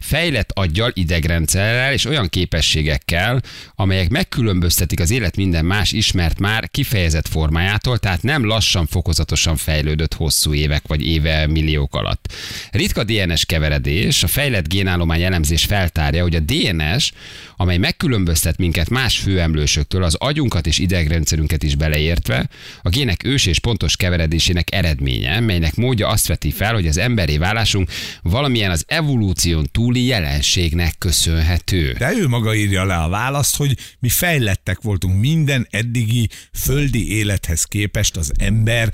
[0.00, 3.42] fejlett aggyal, idegrendszerrel és olyan képességekkel,
[3.74, 10.14] amelyek megkülönböztetik az élet minden más ismert már kifejezett formájától, tehát nem lassan, fokozatosan fejlődött
[10.14, 12.32] hosszú évek vagy éve milliók alatt.
[12.70, 13.44] Ritka DNS
[13.80, 17.12] keveredés, a fejlett génállomány elemzés feltárja, hogy a DNS,
[17.56, 22.48] amely megkülönböztet minket más főemlősöktől, az agyunkat és idegrendszerünket is beleértve,
[22.82, 27.38] a gének ős és pontos keveredésének eredménye, melynek módja azt veti fel, hogy az emberi
[27.38, 27.90] válásunk
[28.22, 31.92] valamilyen az evolúción túli jelenségnek köszönhető.
[31.98, 37.64] De ő maga írja le a választ, hogy mi fejlettek voltunk minden eddigi földi élethez
[37.64, 38.92] képest az ember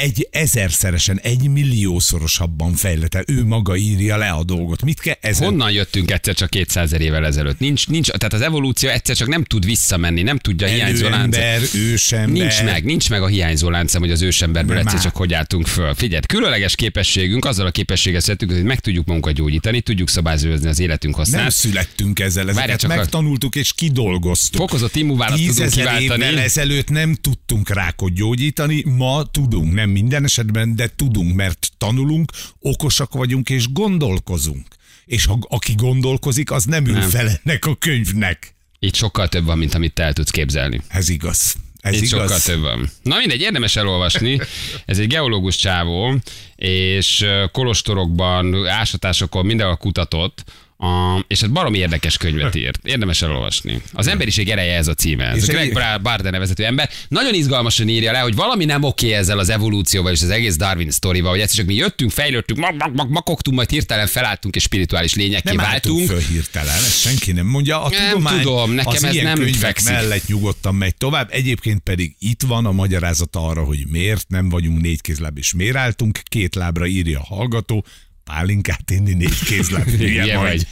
[0.00, 3.24] egy ezerszeresen, egy milliószorosabban fejlete.
[3.26, 4.82] Ő maga írja le a dolgot.
[4.82, 5.48] Mit kell ezen?
[5.48, 7.58] Honnan jöttünk egyszer csak 200 ezer évvel ezelőtt?
[7.58, 11.06] Nincs, nincs, tehát az evolúció egyszer csak nem tud visszamenni, nem tudja a hiányzó.
[11.06, 12.28] Előember, ősember.
[12.28, 15.66] Nincs meg, nincs meg a hiányzó láncem, hogy az ősemberből Nem egyszer csak hogy álltunk
[15.66, 15.94] föl.
[15.94, 20.80] Figyelj, különleges képességünk, azzal a képességgel születtünk, hogy meg tudjuk magunkat gyógyítani, tudjuk szabályozni az
[20.80, 21.50] életünk Nem hasznát.
[21.50, 24.60] születtünk ezzel, Várjál ezeket csak, megtanultuk és kidolgoztuk.
[24.60, 26.40] Fokozott immunválaszt tudunk Tízezer évvel kiváltani.
[26.40, 33.12] ezelőtt nem tudtunk rákot gyógyítani, ma tudunk, nem minden esetben, de tudunk, mert tanulunk, okosak
[33.14, 34.66] vagyunk és gondolkozunk.
[35.04, 37.08] És ha, aki gondolkozik, az nem ül Nem.
[37.08, 38.54] fel ennek a könyvnek.
[38.78, 40.80] Itt sokkal több van, mint amit el tudsz képzelni.
[40.88, 41.54] Ez igaz.
[41.80, 42.20] Ez Itt igaz.
[42.20, 42.90] sokkal több van.
[43.02, 44.40] Na mindegy, érdemes elolvasni.
[44.86, 46.16] Ez egy geológus csávó,
[46.56, 50.44] és kolostorokban, ásatásokon mindenhol kutatott
[50.78, 52.78] A, és hát barom érdekes könyvet írt.
[52.86, 53.80] Érdemes elolvasni.
[53.92, 55.24] Az emberiség ereje ez a címe.
[55.24, 56.90] Ez És a Greg egy- Barden nevezető ember.
[57.08, 60.90] Nagyon izgalmasan írja le, hogy valami nem oké ezzel az evolúcióval és az egész Darwin
[60.90, 64.62] sztorival, hogy egyszer csak mi jöttünk, fejlődtünk, mag, mag, mag, makogtunk, majd hirtelen felálltunk és
[64.62, 66.06] spirituális lényekké Nem váltunk.
[66.08, 67.82] föl hirtelen, ezt senki nem mondja.
[67.82, 69.90] A Nem tudomány tudom, nekem az ez ilyen nem fekszik.
[69.92, 71.28] mellett nyugodtan megy tovább.
[71.32, 75.76] Egyébként pedig itt van a magyarázata arra, hogy miért nem vagyunk négy kézláb, és miért
[75.76, 76.20] álltunk.
[76.22, 77.84] Két lábra írja a hallgató,
[78.32, 79.88] pálinkát inni négy kézláb.
[79.88, 80.66] Hülye vagy.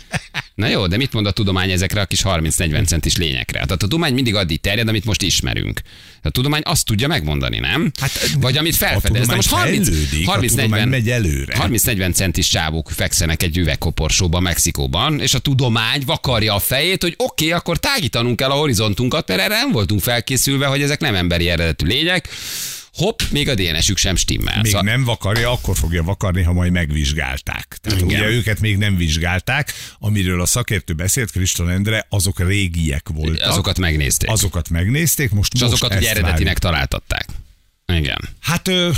[0.55, 3.53] Na jó, de mit mond a tudomány ezekre a kis 30-40 centis lényekre?
[3.53, 5.81] Tehát a tudomány mindig addig terjed, amit most ismerünk.
[6.23, 7.93] A tudomány azt tudja megmondani, nem?
[8.01, 9.27] Hát, Vagy amit a felfedez.
[9.27, 11.57] De most 30, fejlődik, a 30 tudomány 40, megy előre.
[11.59, 17.47] 30-40 centis csávók fekszenek egy üvegkoporsóban Mexikóban, és a tudomány vakarja a fejét, hogy oké,
[17.47, 21.49] okay, akkor tágítanunk kell a horizontunkat, mert erre nem voltunk felkészülve, hogy ezek nem emberi
[21.49, 22.29] eredetű lények.
[22.95, 24.57] Hopp, még a DNS-ük sem stimmel.
[24.63, 27.79] Még Szóval- nem vakarja, akkor fogja vakarni, ha majd megvizsgálták.
[27.81, 28.19] Tehát Igen.
[28.19, 33.49] ugye őket még nem vizsgálták, amiről a szakértő beszélt, Kriston Endre, azok régiek voltak.
[33.49, 34.31] Azokat megnézték.
[34.31, 36.59] azokat megnézték, most és most azokat ugye eredetinek várjuk.
[36.59, 37.27] találtatták.
[37.93, 38.19] Igen.
[38.41, 38.91] Hát ö,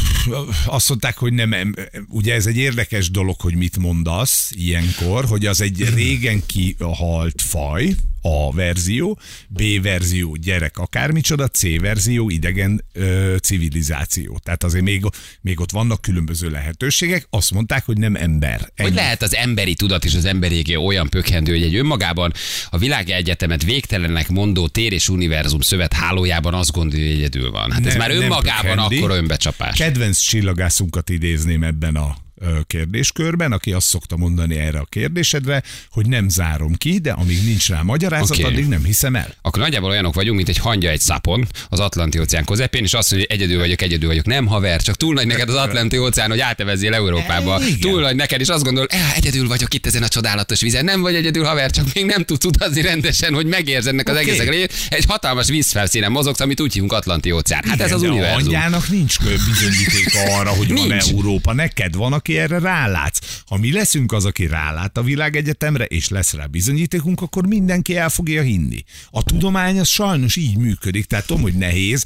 [0.66, 1.74] azt mondták, hogy nem, em,
[2.08, 7.94] ugye ez egy érdekes dolog, hogy mit mondasz ilyenkor, hogy az egy régen kihalt faj,
[8.22, 9.18] A verzió,
[9.48, 14.38] B verzió gyerek akármicsoda, C verzió idegen ö, civilizáció.
[14.42, 15.04] Tehát azért még,
[15.40, 18.58] még ott vannak különböző lehetőségek, azt mondták, hogy nem ember.
[18.60, 18.94] Hogy Ennyi.
[18.94, 22.32] lehet az emberi tudat és az emberi olyan pökhendő, hogy egy önmagában
[22.70, 27.70] a világegyetemet végtelenek mondó tér és univerzum szövet hálójában azt gondolja, hogy egyedül van.
[27.70, 28.28] Hát ez Nem- már nem
[28.76, 29.04] önmagában pökhendi.
[29.04, 29.76] akkor önbecsapás.
[29.78, 32.16] Kedvenc csillagászunkat idézném ebben a
[32.66, 37.68] kérdéskörben, aki azt szokta mondani erre a kérdésedre, hogy nem zárom ki, de amíg nincs
[37.68, 38.52] rá magyarázat, okay.
[38.52, 39.34] addig nem hiszem el.
[39.42, 43.10] Akkor nagyjából olyanok vagyunk, mint egy hangya egy szapon az Atlanti óceán közepén, és azt
[43.10, 44.24] mondja, hogy egyedül vagyok, egyedül vagyok.
[44.26, 47.60] Nem haver, csak túl nagy neked az Atlanti óceán, hogy átevezzél Európába.
[47.60, 47.80] Igen.
[47.80, 50.84] Túl nagy neked, és azt gondol, eh, egyedül vagyok itt ezen a csodálatos vízen.
[50.84, 54.28] Nem vagy egyedül haver, csak még nem tudsz utazni rendesen, hogy megérzed ennek az Oké.
[54.28, 54.72] egészek lényét.
[54.88, 57.62] Egy hatalmas vízfelszínen mozogsz, amit úgy hívunk Atlanti óceán.
[57.64, 58.42] Hát ez Igen, az de A univerzum.
[58.42, 61.10] hangyának nincs bizonyítéka arra, hogy van Nincs.
[61.10, 61.52] Európa.
[61.52, 63.42] Neked van, aki erre rálátsz.
[63.46, 68.08] Ha mi leszünk az, aki rálát a világegyetemre, és lesz rá bizonyítékunk, akkor mindenki el
[68.08, 68.84] fogja hinni.
[69.10, 71.04] A tudomány az sajnos így működik.
[71.04, 72.04] Tehát tudom, hogy nehéz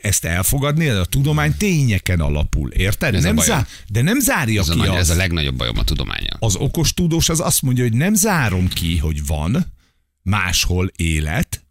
[0.00, 2.70] ezt elfogadni, de a tudomány tényeken alapul.
[2.70, 3.14] Érted?
[3.14, 3.66] Ez a nem bajom.
[3.88, 4.98] de nem zárja Ez a, ki nagy, azt.
[4.98, 6.36] ez a legnagyobb bajom a tudományjal.
[6.40, 9.66] az okos tudós az azt mondja, hogy nem zárom ki, hogy van
[10.22, 11.65] máshol élet,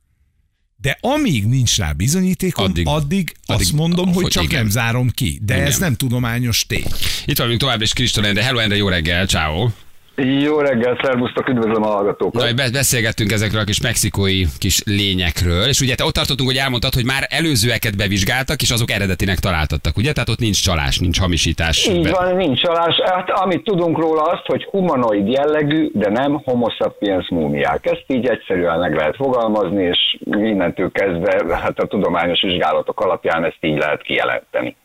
[0.86, 4.60] de amíg nincs rá bizonyítékom, addig, Addig- addig, azt mondom, hogy hogy csak igen.
[4.62, 5.40] nem zárom ki.
[5.42, 5.66] De Igen.
[5.68, 6.86] ez nem tudományos tény.
[7.26, 8.44] Itt vagyunk továbbra is Kristóf Endre.
[8.44, 9.70] Hello Endre, jó reggel, ciao.
[10.16, 12.44] Jó reggel, szervusztok, üdvözlöm a hallgatókat.
[12.44, 16.58] Na, be- beszélgettünk ezekről a kis mexikói kis lényekről, és ugye te ott tartottunk, hogy
[16.58, 20.14] elmondtad, hogy már előzőeket bevizsgáltak, és azok eredetinek találtattak, ugye?
[20.14, 21.88] Tehát ott nincs csalás, nincs hamisítás.
[21.88, 22.96] Így van, nincs csalás.
[23.06, 27.86] Hát, amit tudunk róla azt, hogy humanoid jellegű, de nem homo sapiens múmiák.
[27.86, 33.58] Ezt így egyszerűen meg lehet fogalmazni, és innentől kezdve hát a tudományos vizsgálatok alapján ezt
[33.62, 34.76] így lehet kijelenteni.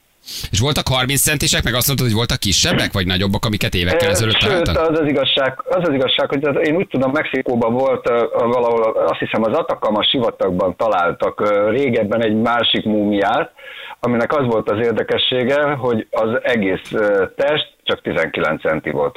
[0.50, 4.40] És voltak 30 centisek, meg azt mondtad, hogy voltak kisebbek, vagy nagyobbak, amiket évekkel ezelőtt
[4.40, 4.88] Sőt, találtak?
[4.90, 9.18] az az igazság, az az igazság, hogy az- én úgy tudom, Mexikóban volt valahol, azt
[9.18, 13.52] hiszem az Atacama sivatagban találtak régebben egy másik múmiát,
[14.00, 16.90] aminek az volt az érdekessége, hogy az egész
[17.36, 19.16] test csak 19 centi volt.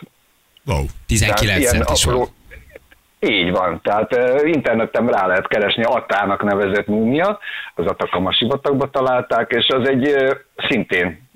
[0.65, 0.85] Wow.
[1.07, 2.31] 19 ilyen centis apró- volt.
[3.29, 7.39] Így van, tehát ö, interneten rá lehet keresni Attának nevezett múmia,
[7.75, 10.15] az Atacama sivatagban találták, és az egy
[10.69, 11.29] szintén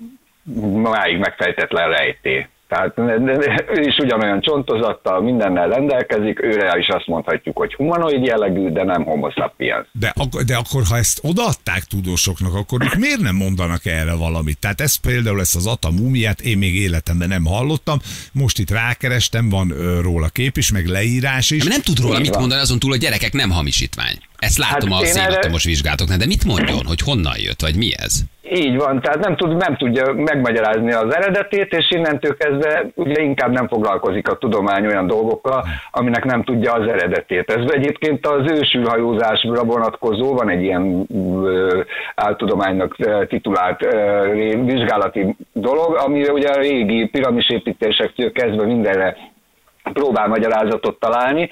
[0.82, 2.46] máig megfejtetlen rejtély.
[2.68, 2.92] Tehát
[3.76, 9.04] ő is ugyanolyan csontozattal, mindennel rendelkezik, őre is azt mondhatjuk, hogy humanoid jellegű, de nem
[9.04, 9.86] homo sapiens.
[9.92, 14.58] De, ak- de akkor, ha ezt odaadták tudósoknak, akkor ők miért nem mondanak erre valamit?
[14.58, 17.98] Tehát ez például ezt az Ata múmiát én még életemben nem hallottam,
[18.32, 21.62] most itt rákerestem, van ö, róla kép is, meg leírás is.
[21.62, 22.40] De nem tud róla Így mit van.
[22.40, 24.18] mondani, azon túl, hogy gyerekek nem hamisítvány.
[24.38, 27.76] Ezt látom Hát a én erre- szénatomos vizsgálatoknál, de mit mondjon, hogy honnan jött, vagy
[27.76, 28.20] mi ez?
[28.54, 33.52] Így van, tehát nem, tud, nem tudja megmagyarázni az eredetét, és innentől kezdve ugye inkább
[33.52, 37.50] nem foglalkozik a tudomány olyan dolgokkal, aminek nem tudja az eredetét.
[37.50, 41.06] Ez egyébként az ősülhajózásra vonatkozó, van egy ilyen
[41.44, 41.82] ö,
[42.14, 42.96] áltudománynak
[43.28, 44.32] titulált ö,
[44.64, 49.16] vizsgálati dolog, ami ugye a régi piramisépítésektől kezdve mindenre
[49.92, 51.50] próbál magyarázatot találni,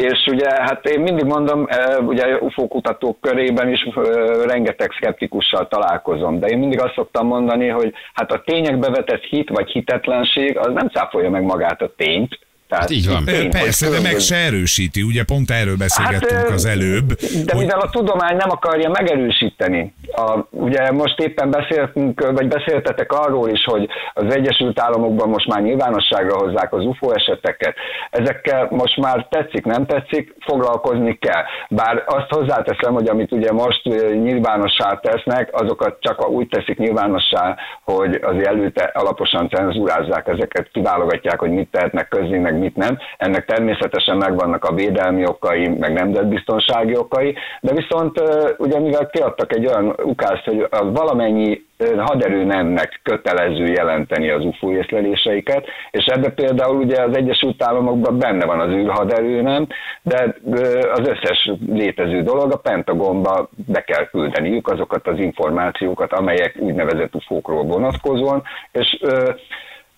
[0.00, 4.02] és ugye, hát én mindig mondom, eh, ugye UFO kutatók körében is eh,
[4.44, 9.48] rengeteg szkeptikussal találkozom, de én mindig azt szoktam mondani, hogy hát a tényekbe vetett hit
[9.48, 12.38] vagy hitetlenség az nem cáfolja meg magát a tényt,
[12.70, 13.24] Tehát Hát így van.
[13.24, 15.02] hogy Persze, de meg se erősíti.
[15.02, 17.08] Ugye pont erről beszélgettünk Hát, az előbb.
[17.44, 23.12] De hogy- mivel a tudomány nem akarja megerősíteni, a, ugye most éppen beszéltünk, vagy beszéltetek
[23.12, 27.74] arról is, hogy az Egyesült Államokban most már nyilvánosságra hozzák az UFO eseteket.
[28.10, 31.42] Ezekkel most már tetszik, nem tetszik, foglalkozni kell.
[31.68, 33.82] Bár azt hozzáteszem, hogy amit ugye most
[34.22, 41.50] nyilvánossá tesznek, azokat csak úgy teszik nyilvánossá, hogy azért előtte alaposan cenzúrázzák ezeket, kiválogatják, hogy
[41.50, 42.98] mit tehetnek közé, meg mit nem.
[43.16, 48.22] Ennek természetesen megvannak a védelmi okai, meg nemzetbiztonsági okai, de viszont
[48.58, 54.72] ugye mivel kiadtak egy olyan ukázt, hogy a valamennyi ö, haderőnemnek kötelező jelenteni az UFO
[54.72, 59.66] észleléseiket, és ebbe például ugye az Egyesült Államokban benne van az űrhaderőnem,
[60.02, 66.56] de ö, az összes létező dolog a Pentagonba be kell küldeniük azokat az információkat, amelyek
[66.58, 68.42] úgynevezett UFO-król vonatkozóan,
[68.72, 68.98] és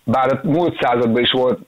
[0.05, 1.59] bár a múlt században is volt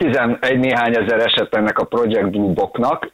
[0.00, 3.12] 11 néhány ezer eset ennek a Project Blue Booknak,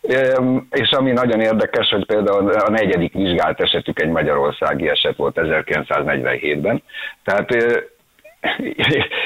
[0.00, 5.40] Öm, és ami nagyon érdekes, hogy például a negyedik vizsgált esetük egy magyarországi eset volt
[5.40, 6.82] 1947-ben.
[7.24, 7.50] Tehát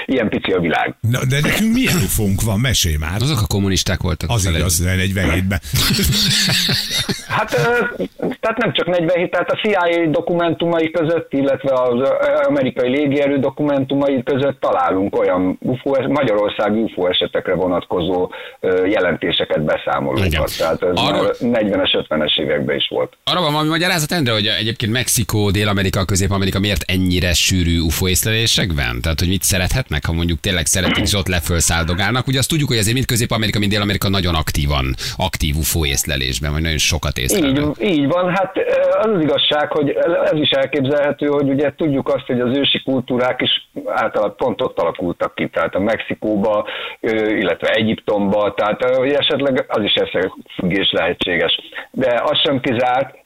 [0.07, 0.95] ilyen pici a világ.
[1.01, 2.61] Na, de nekünk milyen ufónk van?
[2.61, 3.23] Mesélj már.
[3.23, 4.31] Azok a kommunisták voltak.
[4.31, 4.57] Az felé.
[4.59, 5.61] igaz, de 47-ben.
[7.29, 7.51] Hát
[8.41, 12.09] tehát nem csak 47, tehát a CIA dokumentumai között, illetve az
[12.49, 18.31] amerikai légierő dokumentumai között találunk olyan UFO, magyarországi UFO esetekre vonatkozó
[18.91, 20.57] jelentéseket, beszámolókat.
[20.59, 23.17] Tehát ez Arról- már 40-es, 50-es években is volt.
[23.25, 29.01] Arra van valami magyarázat, Endre, hogy egyébként Mexikó, Dél-Amerika, Közép-Amerika miért ennyire sűrű UFO észlelésekben?
[29.03, 32.27] Tehát, hogy mit szerethetnek, ha mondjuk tényleg szeretik, és ott leföl száldogálnak.
[32.27, 36.63] Ugye azt tudjuk, hogy azért mind Közép-Amerika, mind Dél-Amerika nagyon aktívan, aktív UFO észlelésben, vagy
[36.63, 37.77] nagyon sokat Így, észlelnek.
[37.81, 38.53] így van, hát
[39.03, 39.91] az az igazság, hogy
[40.25, 44.79] ez is elképzelhető, hogy ugye tudjuk azt, hogy az ősi kultúrák is általában pont ott
[44.79, 46.67] alakultak ki, tehát a Mexikóba,
[47.29, 51.59] illetve Egyiptomba, tehát esetleg az is összefüggés lehetséges.
[51.91, 53.22] De az sem kizárt,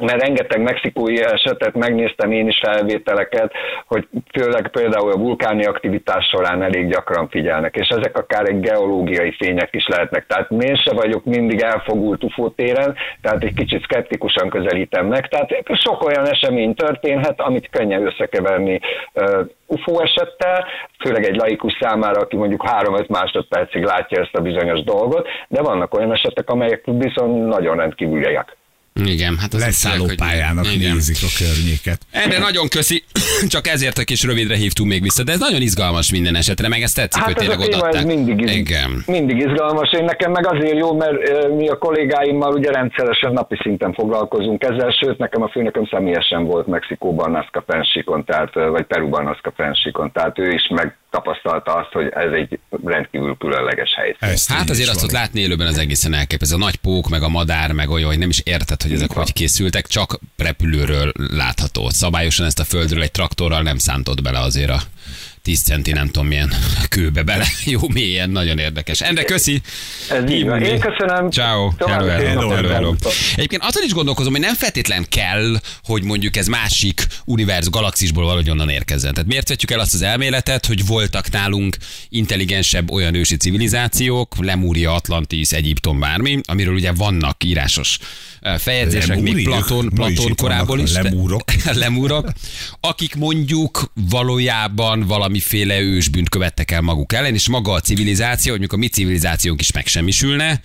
[0.00, 3.52] mert rengeteg mexikói esetet megnéztem én is felvételeket,
[3.86, 9.32] hogy főleg például a vulkáni aktivitás során elég gyakran figyelnek, és ezek akár egy geológiai
[9.32, 10.26] fények is lehetnek.
[10.26, 15.28] Tehát én se vagyok mindig elfogult UFO téren, tehát egy kicsit szkeptikusan közelítem meg.
[15.28, 18.80] Tehát sok olyan esemény történhet, amit könnyen összekeverni
[19.66, 20.66] UFO esettel,
[20.98, 25.94] főleg egy laikus számára, aki mondjuk 3-5 másodpercig látja ezt a bizonyos dolgot, de vannak
[25.94, 28.56] olyan esetek, amelyek viszont nagyon rendkívüliek.
[28.94, 30.92] Igen, hát az Leszálló hogy- pályának Igen.
[30.94, 32.00] nézik a környéket.
[32.10, 33.04] Erre nagyon köszi,
[33.48, 36.82] csak ezért a kis rövidre hívtunk még vissza, de ez nagyon izgalmas minden esetre, meg
[36.82, 38.16] ezt tetszik, hogy Hát ez a tényleg téma ez odaadták.
[38.16, 39.02] mindig, iz, Igen.
[39.06, 39.92] mindig izgalmas.
[39.92, 41.14] Én nekem meg azért jó, mert
[41.56, 46.66] mi a kollégáimmal ugye rendszeresen napi szinten foglalkozunk ezzel, sőt nekem a főnököm személyesen volt
[46.66, 50.68] Mexikóban Nazca fensíkon, tehát, vagy Peruban Nazca fensíkon, tehát ő is
[51.12, 53.90] megtapasztalta azt, hogy ez egy rendkívül különleges.
[54.18, 56.54] Ezt Hát azért azt ott látni élőben az egészen elképesztő.
[56.54, 59.32] A nagy pók, meg a madár, meg olyan, hogy nem is érted, hogy ezek hogy
[59.32, 61.88] készültek, csak repülőről látható.
[61.88, 64.80] Szabályosan ezt a földről egy traktorral nem szántott bele azért a
[65.42, 66.52] 10 centi nem tudom milyen
[66.88, 67.46] kőbe bele.
[67.64, 69.00] Jó mélyen, nagyon érdekes.
[69.00, 69.60] Endre, köszi!
[70.10, 70.62] Ez így van.
[70.62, 71.30] Én köszönöm.
[71.30, 71.70] Ciao.
[71.78, 72.94] Hello, hello, hello, hello.
[73.36, 78.50] Egyébként azon is gondolkozom, hogy nem feltétlen kell, hogy mondjuk ez másik univerz galaxisból valahogy
[78.50, 79.12] onnan érkezzen.
[79.14, 81.76] Tehát miért vetjük el azt az elméletet, hogy voltak nálunk
[82.08, 87.98] intelligensebb olyan ősi civilizációk, Lemúria, Atlantis, Egyiptom, bármi, amiről ugye vannak írásos
[88.58, 89.66] feljegyzések, még Lemúriak?
[89.66, 90.94] Platon, Platon korából is.
[90.94, 91.52] a lemúrok.
[91.72, 92.32] lemúrok,
[92.80, 98.78] akik mondjuk valójában valamiféle ősbűnt követtek el maguk ellen, és maga a civilizáció, hogy mikor
[98.78, 100.60] a mi civilizációnk is megsemmisülne,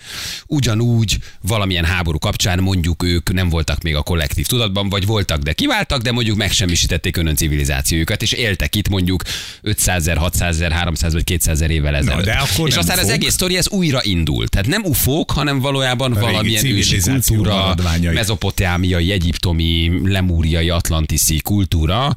[0.47, 5.53] ugyanúgy valamilyen háború kapcsán mondjuk ők nem voltak még a kollektív tudatban, vagy voltak, de
[5.53, 9.23] kiváltak, de mondjuk megsemmisítették önön civilizációjukat, és éltek itt mondjuk
[9.61, 12.25] 500 600 300 vagy 200 évvel ezelőtt.
[12.25, 13.15] de akkor és aztán az ufók.
[13.15, 14.49] egész sztori ez újra indult.
[14.49, 18.13] Tehát nem ufók, hanem valójában régi valamilyen ősi kultúra, maradványai.
[18.13, 22.13] mezopotámiai, egyiptomi, lemúriai, atlantiszi kultúra,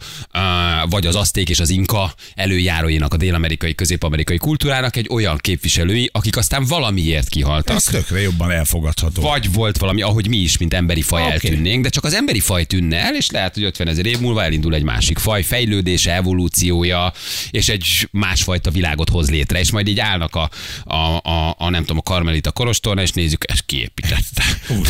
[0.88, 6.36] vagy az azték és az inka előjáróinak, a dél-amerikai, közép-amerikai kultúrának egy olyan képviselői, akik
[6.36, 7.76] aztán valamiért kihaltak.
[7.76, 9.22] Ez tökre jobban elfogadható.
[9.22, 11.32] Vagy volt valami, ahogy mi is, mint emberi faj Oké.
[11.32, 14.42] eltűnnénk, de csak az emberi faj tűnne el, és lehet, hogy 50 ezer év múlva
[14.42, 17.12] elindul egy másik faj fejlődése, evolúciója,
[17.50, 20.50] és egy másfajta világot hoz létre, és majd így állnak a,
[20.84, 24.44] a, a, a nem tudom, a karmelita kolostorna, és nézzük, ezt kiépítette.
[24.68, 24.86] Úr,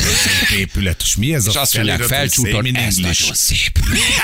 [0.51, 3.79] szép épület, és mi ez És a azt mondják felcsúton, in ez nagyon szép.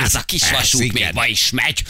[0.04, 1.84] Ez a kis vasút még ma is megy.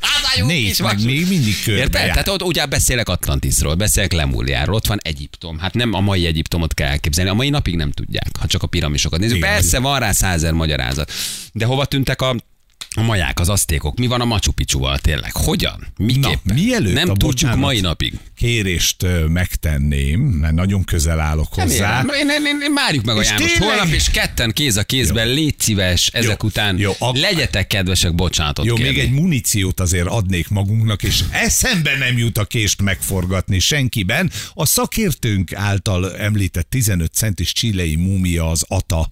[0.00, 2.10] Az a jó Nézd kis meg, még mindig körbe Érted?
[2.10, 5.58] Tehát ott ugye beszélek Atlantisról, beszélek Lemúriáról, ott van Egyiptom.
[5.58, 8.66] Hát nem a mai Egyiptomot kell elképzelni, a mai napig nem tudják, ha csak a
[8.66, 9.36] piramisokat nézzük.
[9.36, 11.12] Igen, Persze van rá százer magyarázat.
[11.52, 12.36] De hova tűntek a
[12.96, 13.98] A maják, az asztékok.
[13.98, 15.30] Mi van a Machu Picchuval tényleg?
[15.32, 15.86] Hogyan?
[15.96, 16.38] Miképpen?
[16.42, 18.14] Na, mielőtt Nem a tudjuk mai napig.
[18.36, 21.96] Kérést megtenném, mert nagyon közel állok hozzá.
[22.00, 22.28] Remélem.
[22.28, 23.68] Én, én, én, várjuk meg a És János tényleg?
[23.68, 28.14] holnap, és ketten kéz a kézben, légy szíves, ezek Jó, után jó, ak- legyetek kedvesek,
[28.14, 28.90] bocsánatot Jó, kérni.
[28.92, 34.30] még egy muníciót azért adnék magunknak, és eszembe nem jut a kést megforgatni senkiben.
[34.54, 39.10] A szakértőnk által említett 15 centis csilei múmia az ATA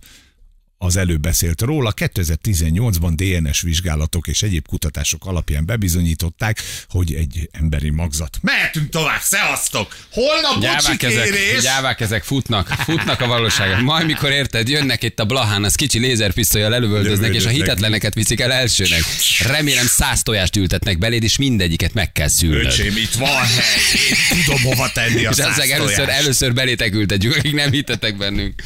[0.78, 1.92] az előbb beszélt róla.
[1.96, 8.38] 2018-ban DNS vizsgálatok és egyéb kutatások alapján bebizonyították, hogy egy emberi magzat.
[8.42, 9.96] Mehetünk tovább, szevasztok!
[10.10, 13.82] Holnap Gyávák ezek, gyávák ezek futnak, futnak a valóságon.
[13.82, 18.40] Majd mikor érted, jönnek itt a Blahán, az kicsi lézerpisztolyjal elövöldöznek, és a hitetleneket viszik
[18.40, 19.02] el elsőnek.
[19.46, 22.66] Remélem száz tojást ültetnek beléd, és mindegyiket meg kell szülnöd.
[22.66, 24.00] Öcsém, itt van hely,
[24.38, 28.62] én tudom hova tenni a És száz először, először belétek ültetjük, akik nem hittetek bennünk.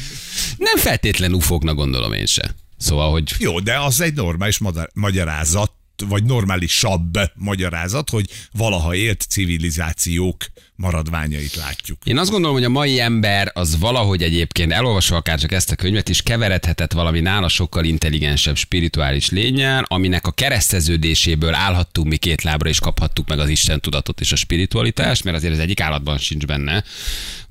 [0.57, 2.55] Nem feltétlen ufóknak gondolom én se.
[2.77, 4.59] Szóval, hogy Jó, de az egy normális
[4.93, 5.71] magyarázat,
[6.07, 11.97] vagy normálisabb magyarázat, hogy valaha élt civilizációk maradványait látjuk.
[12.03, 15.75] Én azt gondolom, hogy a mai ember az valahogy egyébként elolvasva akár csak ezt a
[15.75, 22.41] könyvet is keveredhetett valami nála sokkal intelligensebb spirituális lényel, aminek a kereszteződéséből állhattunk mi két
[22.41, 26.17] lábra és kaphattuk meg az Isten tudatot és a spiritualitást, mert azért az egyik állatban
[26.17, 26.83] sincs benne.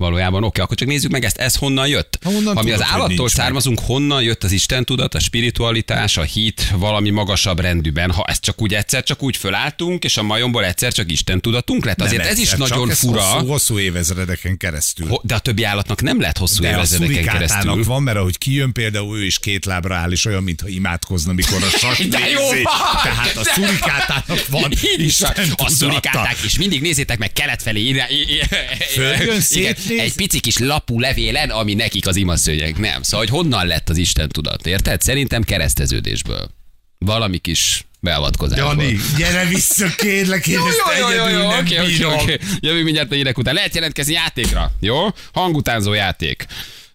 [0.02, 2.18] Valójában oké, akkor csak nézzük meg ezt, ez honnan jött.
[2.24, 3.28] Honnan Ami tudod, az állattól nincs meg?
[3.28, 8.10] származunk, honnan jött az Isten tudat, a spiritualitás, a hit valami magasabb rendűben.
[8.10, 11.84] Ha ezt csak úgy egyszer csak úgy fölálltunk, és a majomból egyszer csak Isten tudatunk
[11.84, 13.20] lett, azért Nem ez is egyszer, csak nagyon ez fura.
[13.22, 15.06] Hosszú, hosszú évezredeken keresztül.
[15.08, 17.46] Ho- De a többi állatnak nem lehet hosszú de a évezredeken keresztül.
[17.48, 21.32] szurikátának van, mert ahogy kijön például ő is két lábra áll, és olyan, mintha imádkozna,
[21.32, 22.48] mikor a sas De jó!
[23.02, 24.82] Tehát a szurikátának van is.
[24.96, 28.04] Isten A szurikáták, és mindig nézzétek meg kelet felé.
[28.94, 32.78] Följön, igen, Egy pici kis lapú levélen, ami nekik az imaszőnyeg.
[32.78, 33.02] Nem.
[33.02, 35.00] Szóval, hogy honnan lett az Isten tudat, érted?
[35.00, 36.50] Szerintem kereszteződésből.
[36.98, 38.68] Valami kis beavatkozásból.
[38.68, 42.38] Jani, gyere vissza, kérlek, én ezt Jó, jó, jó, jó, oké, oké, oké.
[42.60, 43.54] Jövünk mindjárt a hírek után.
[43.54, 44.96] Lehet jelentkezni játékra, jó?
[45.32, 46.46] Hangutánzó játék.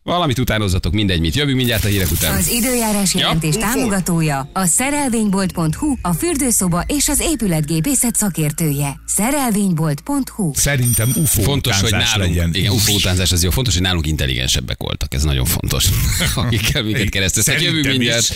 [0.08, 1.36] Valamit utánozzatok, mindegy mit.
[1.36, 2.38] Jövünk mindjárt a hírek után.
[2.38, 3.60] Az időjárás jelentés Ja.
[3.62, 9.00] támogatója a szerelvénybolt.hu, a fürdőszoba és az épületgépészet szakértője.
[9.08, 12.54] Szerelvénybolt.hu Szerintem UFO Fontos, hogy nálunk, legyen.
[12.54, 15.86] igen, UFO utánzás az jó, fontos, hogy nálunk intelligensebbek voltak, ez nagyon fontos,
[16.36, 17.62] akikkel minket kereszteztek.
[17.62, 18.30] Jövünk Szerintem is.
[18.30, 18.34] mindjárt.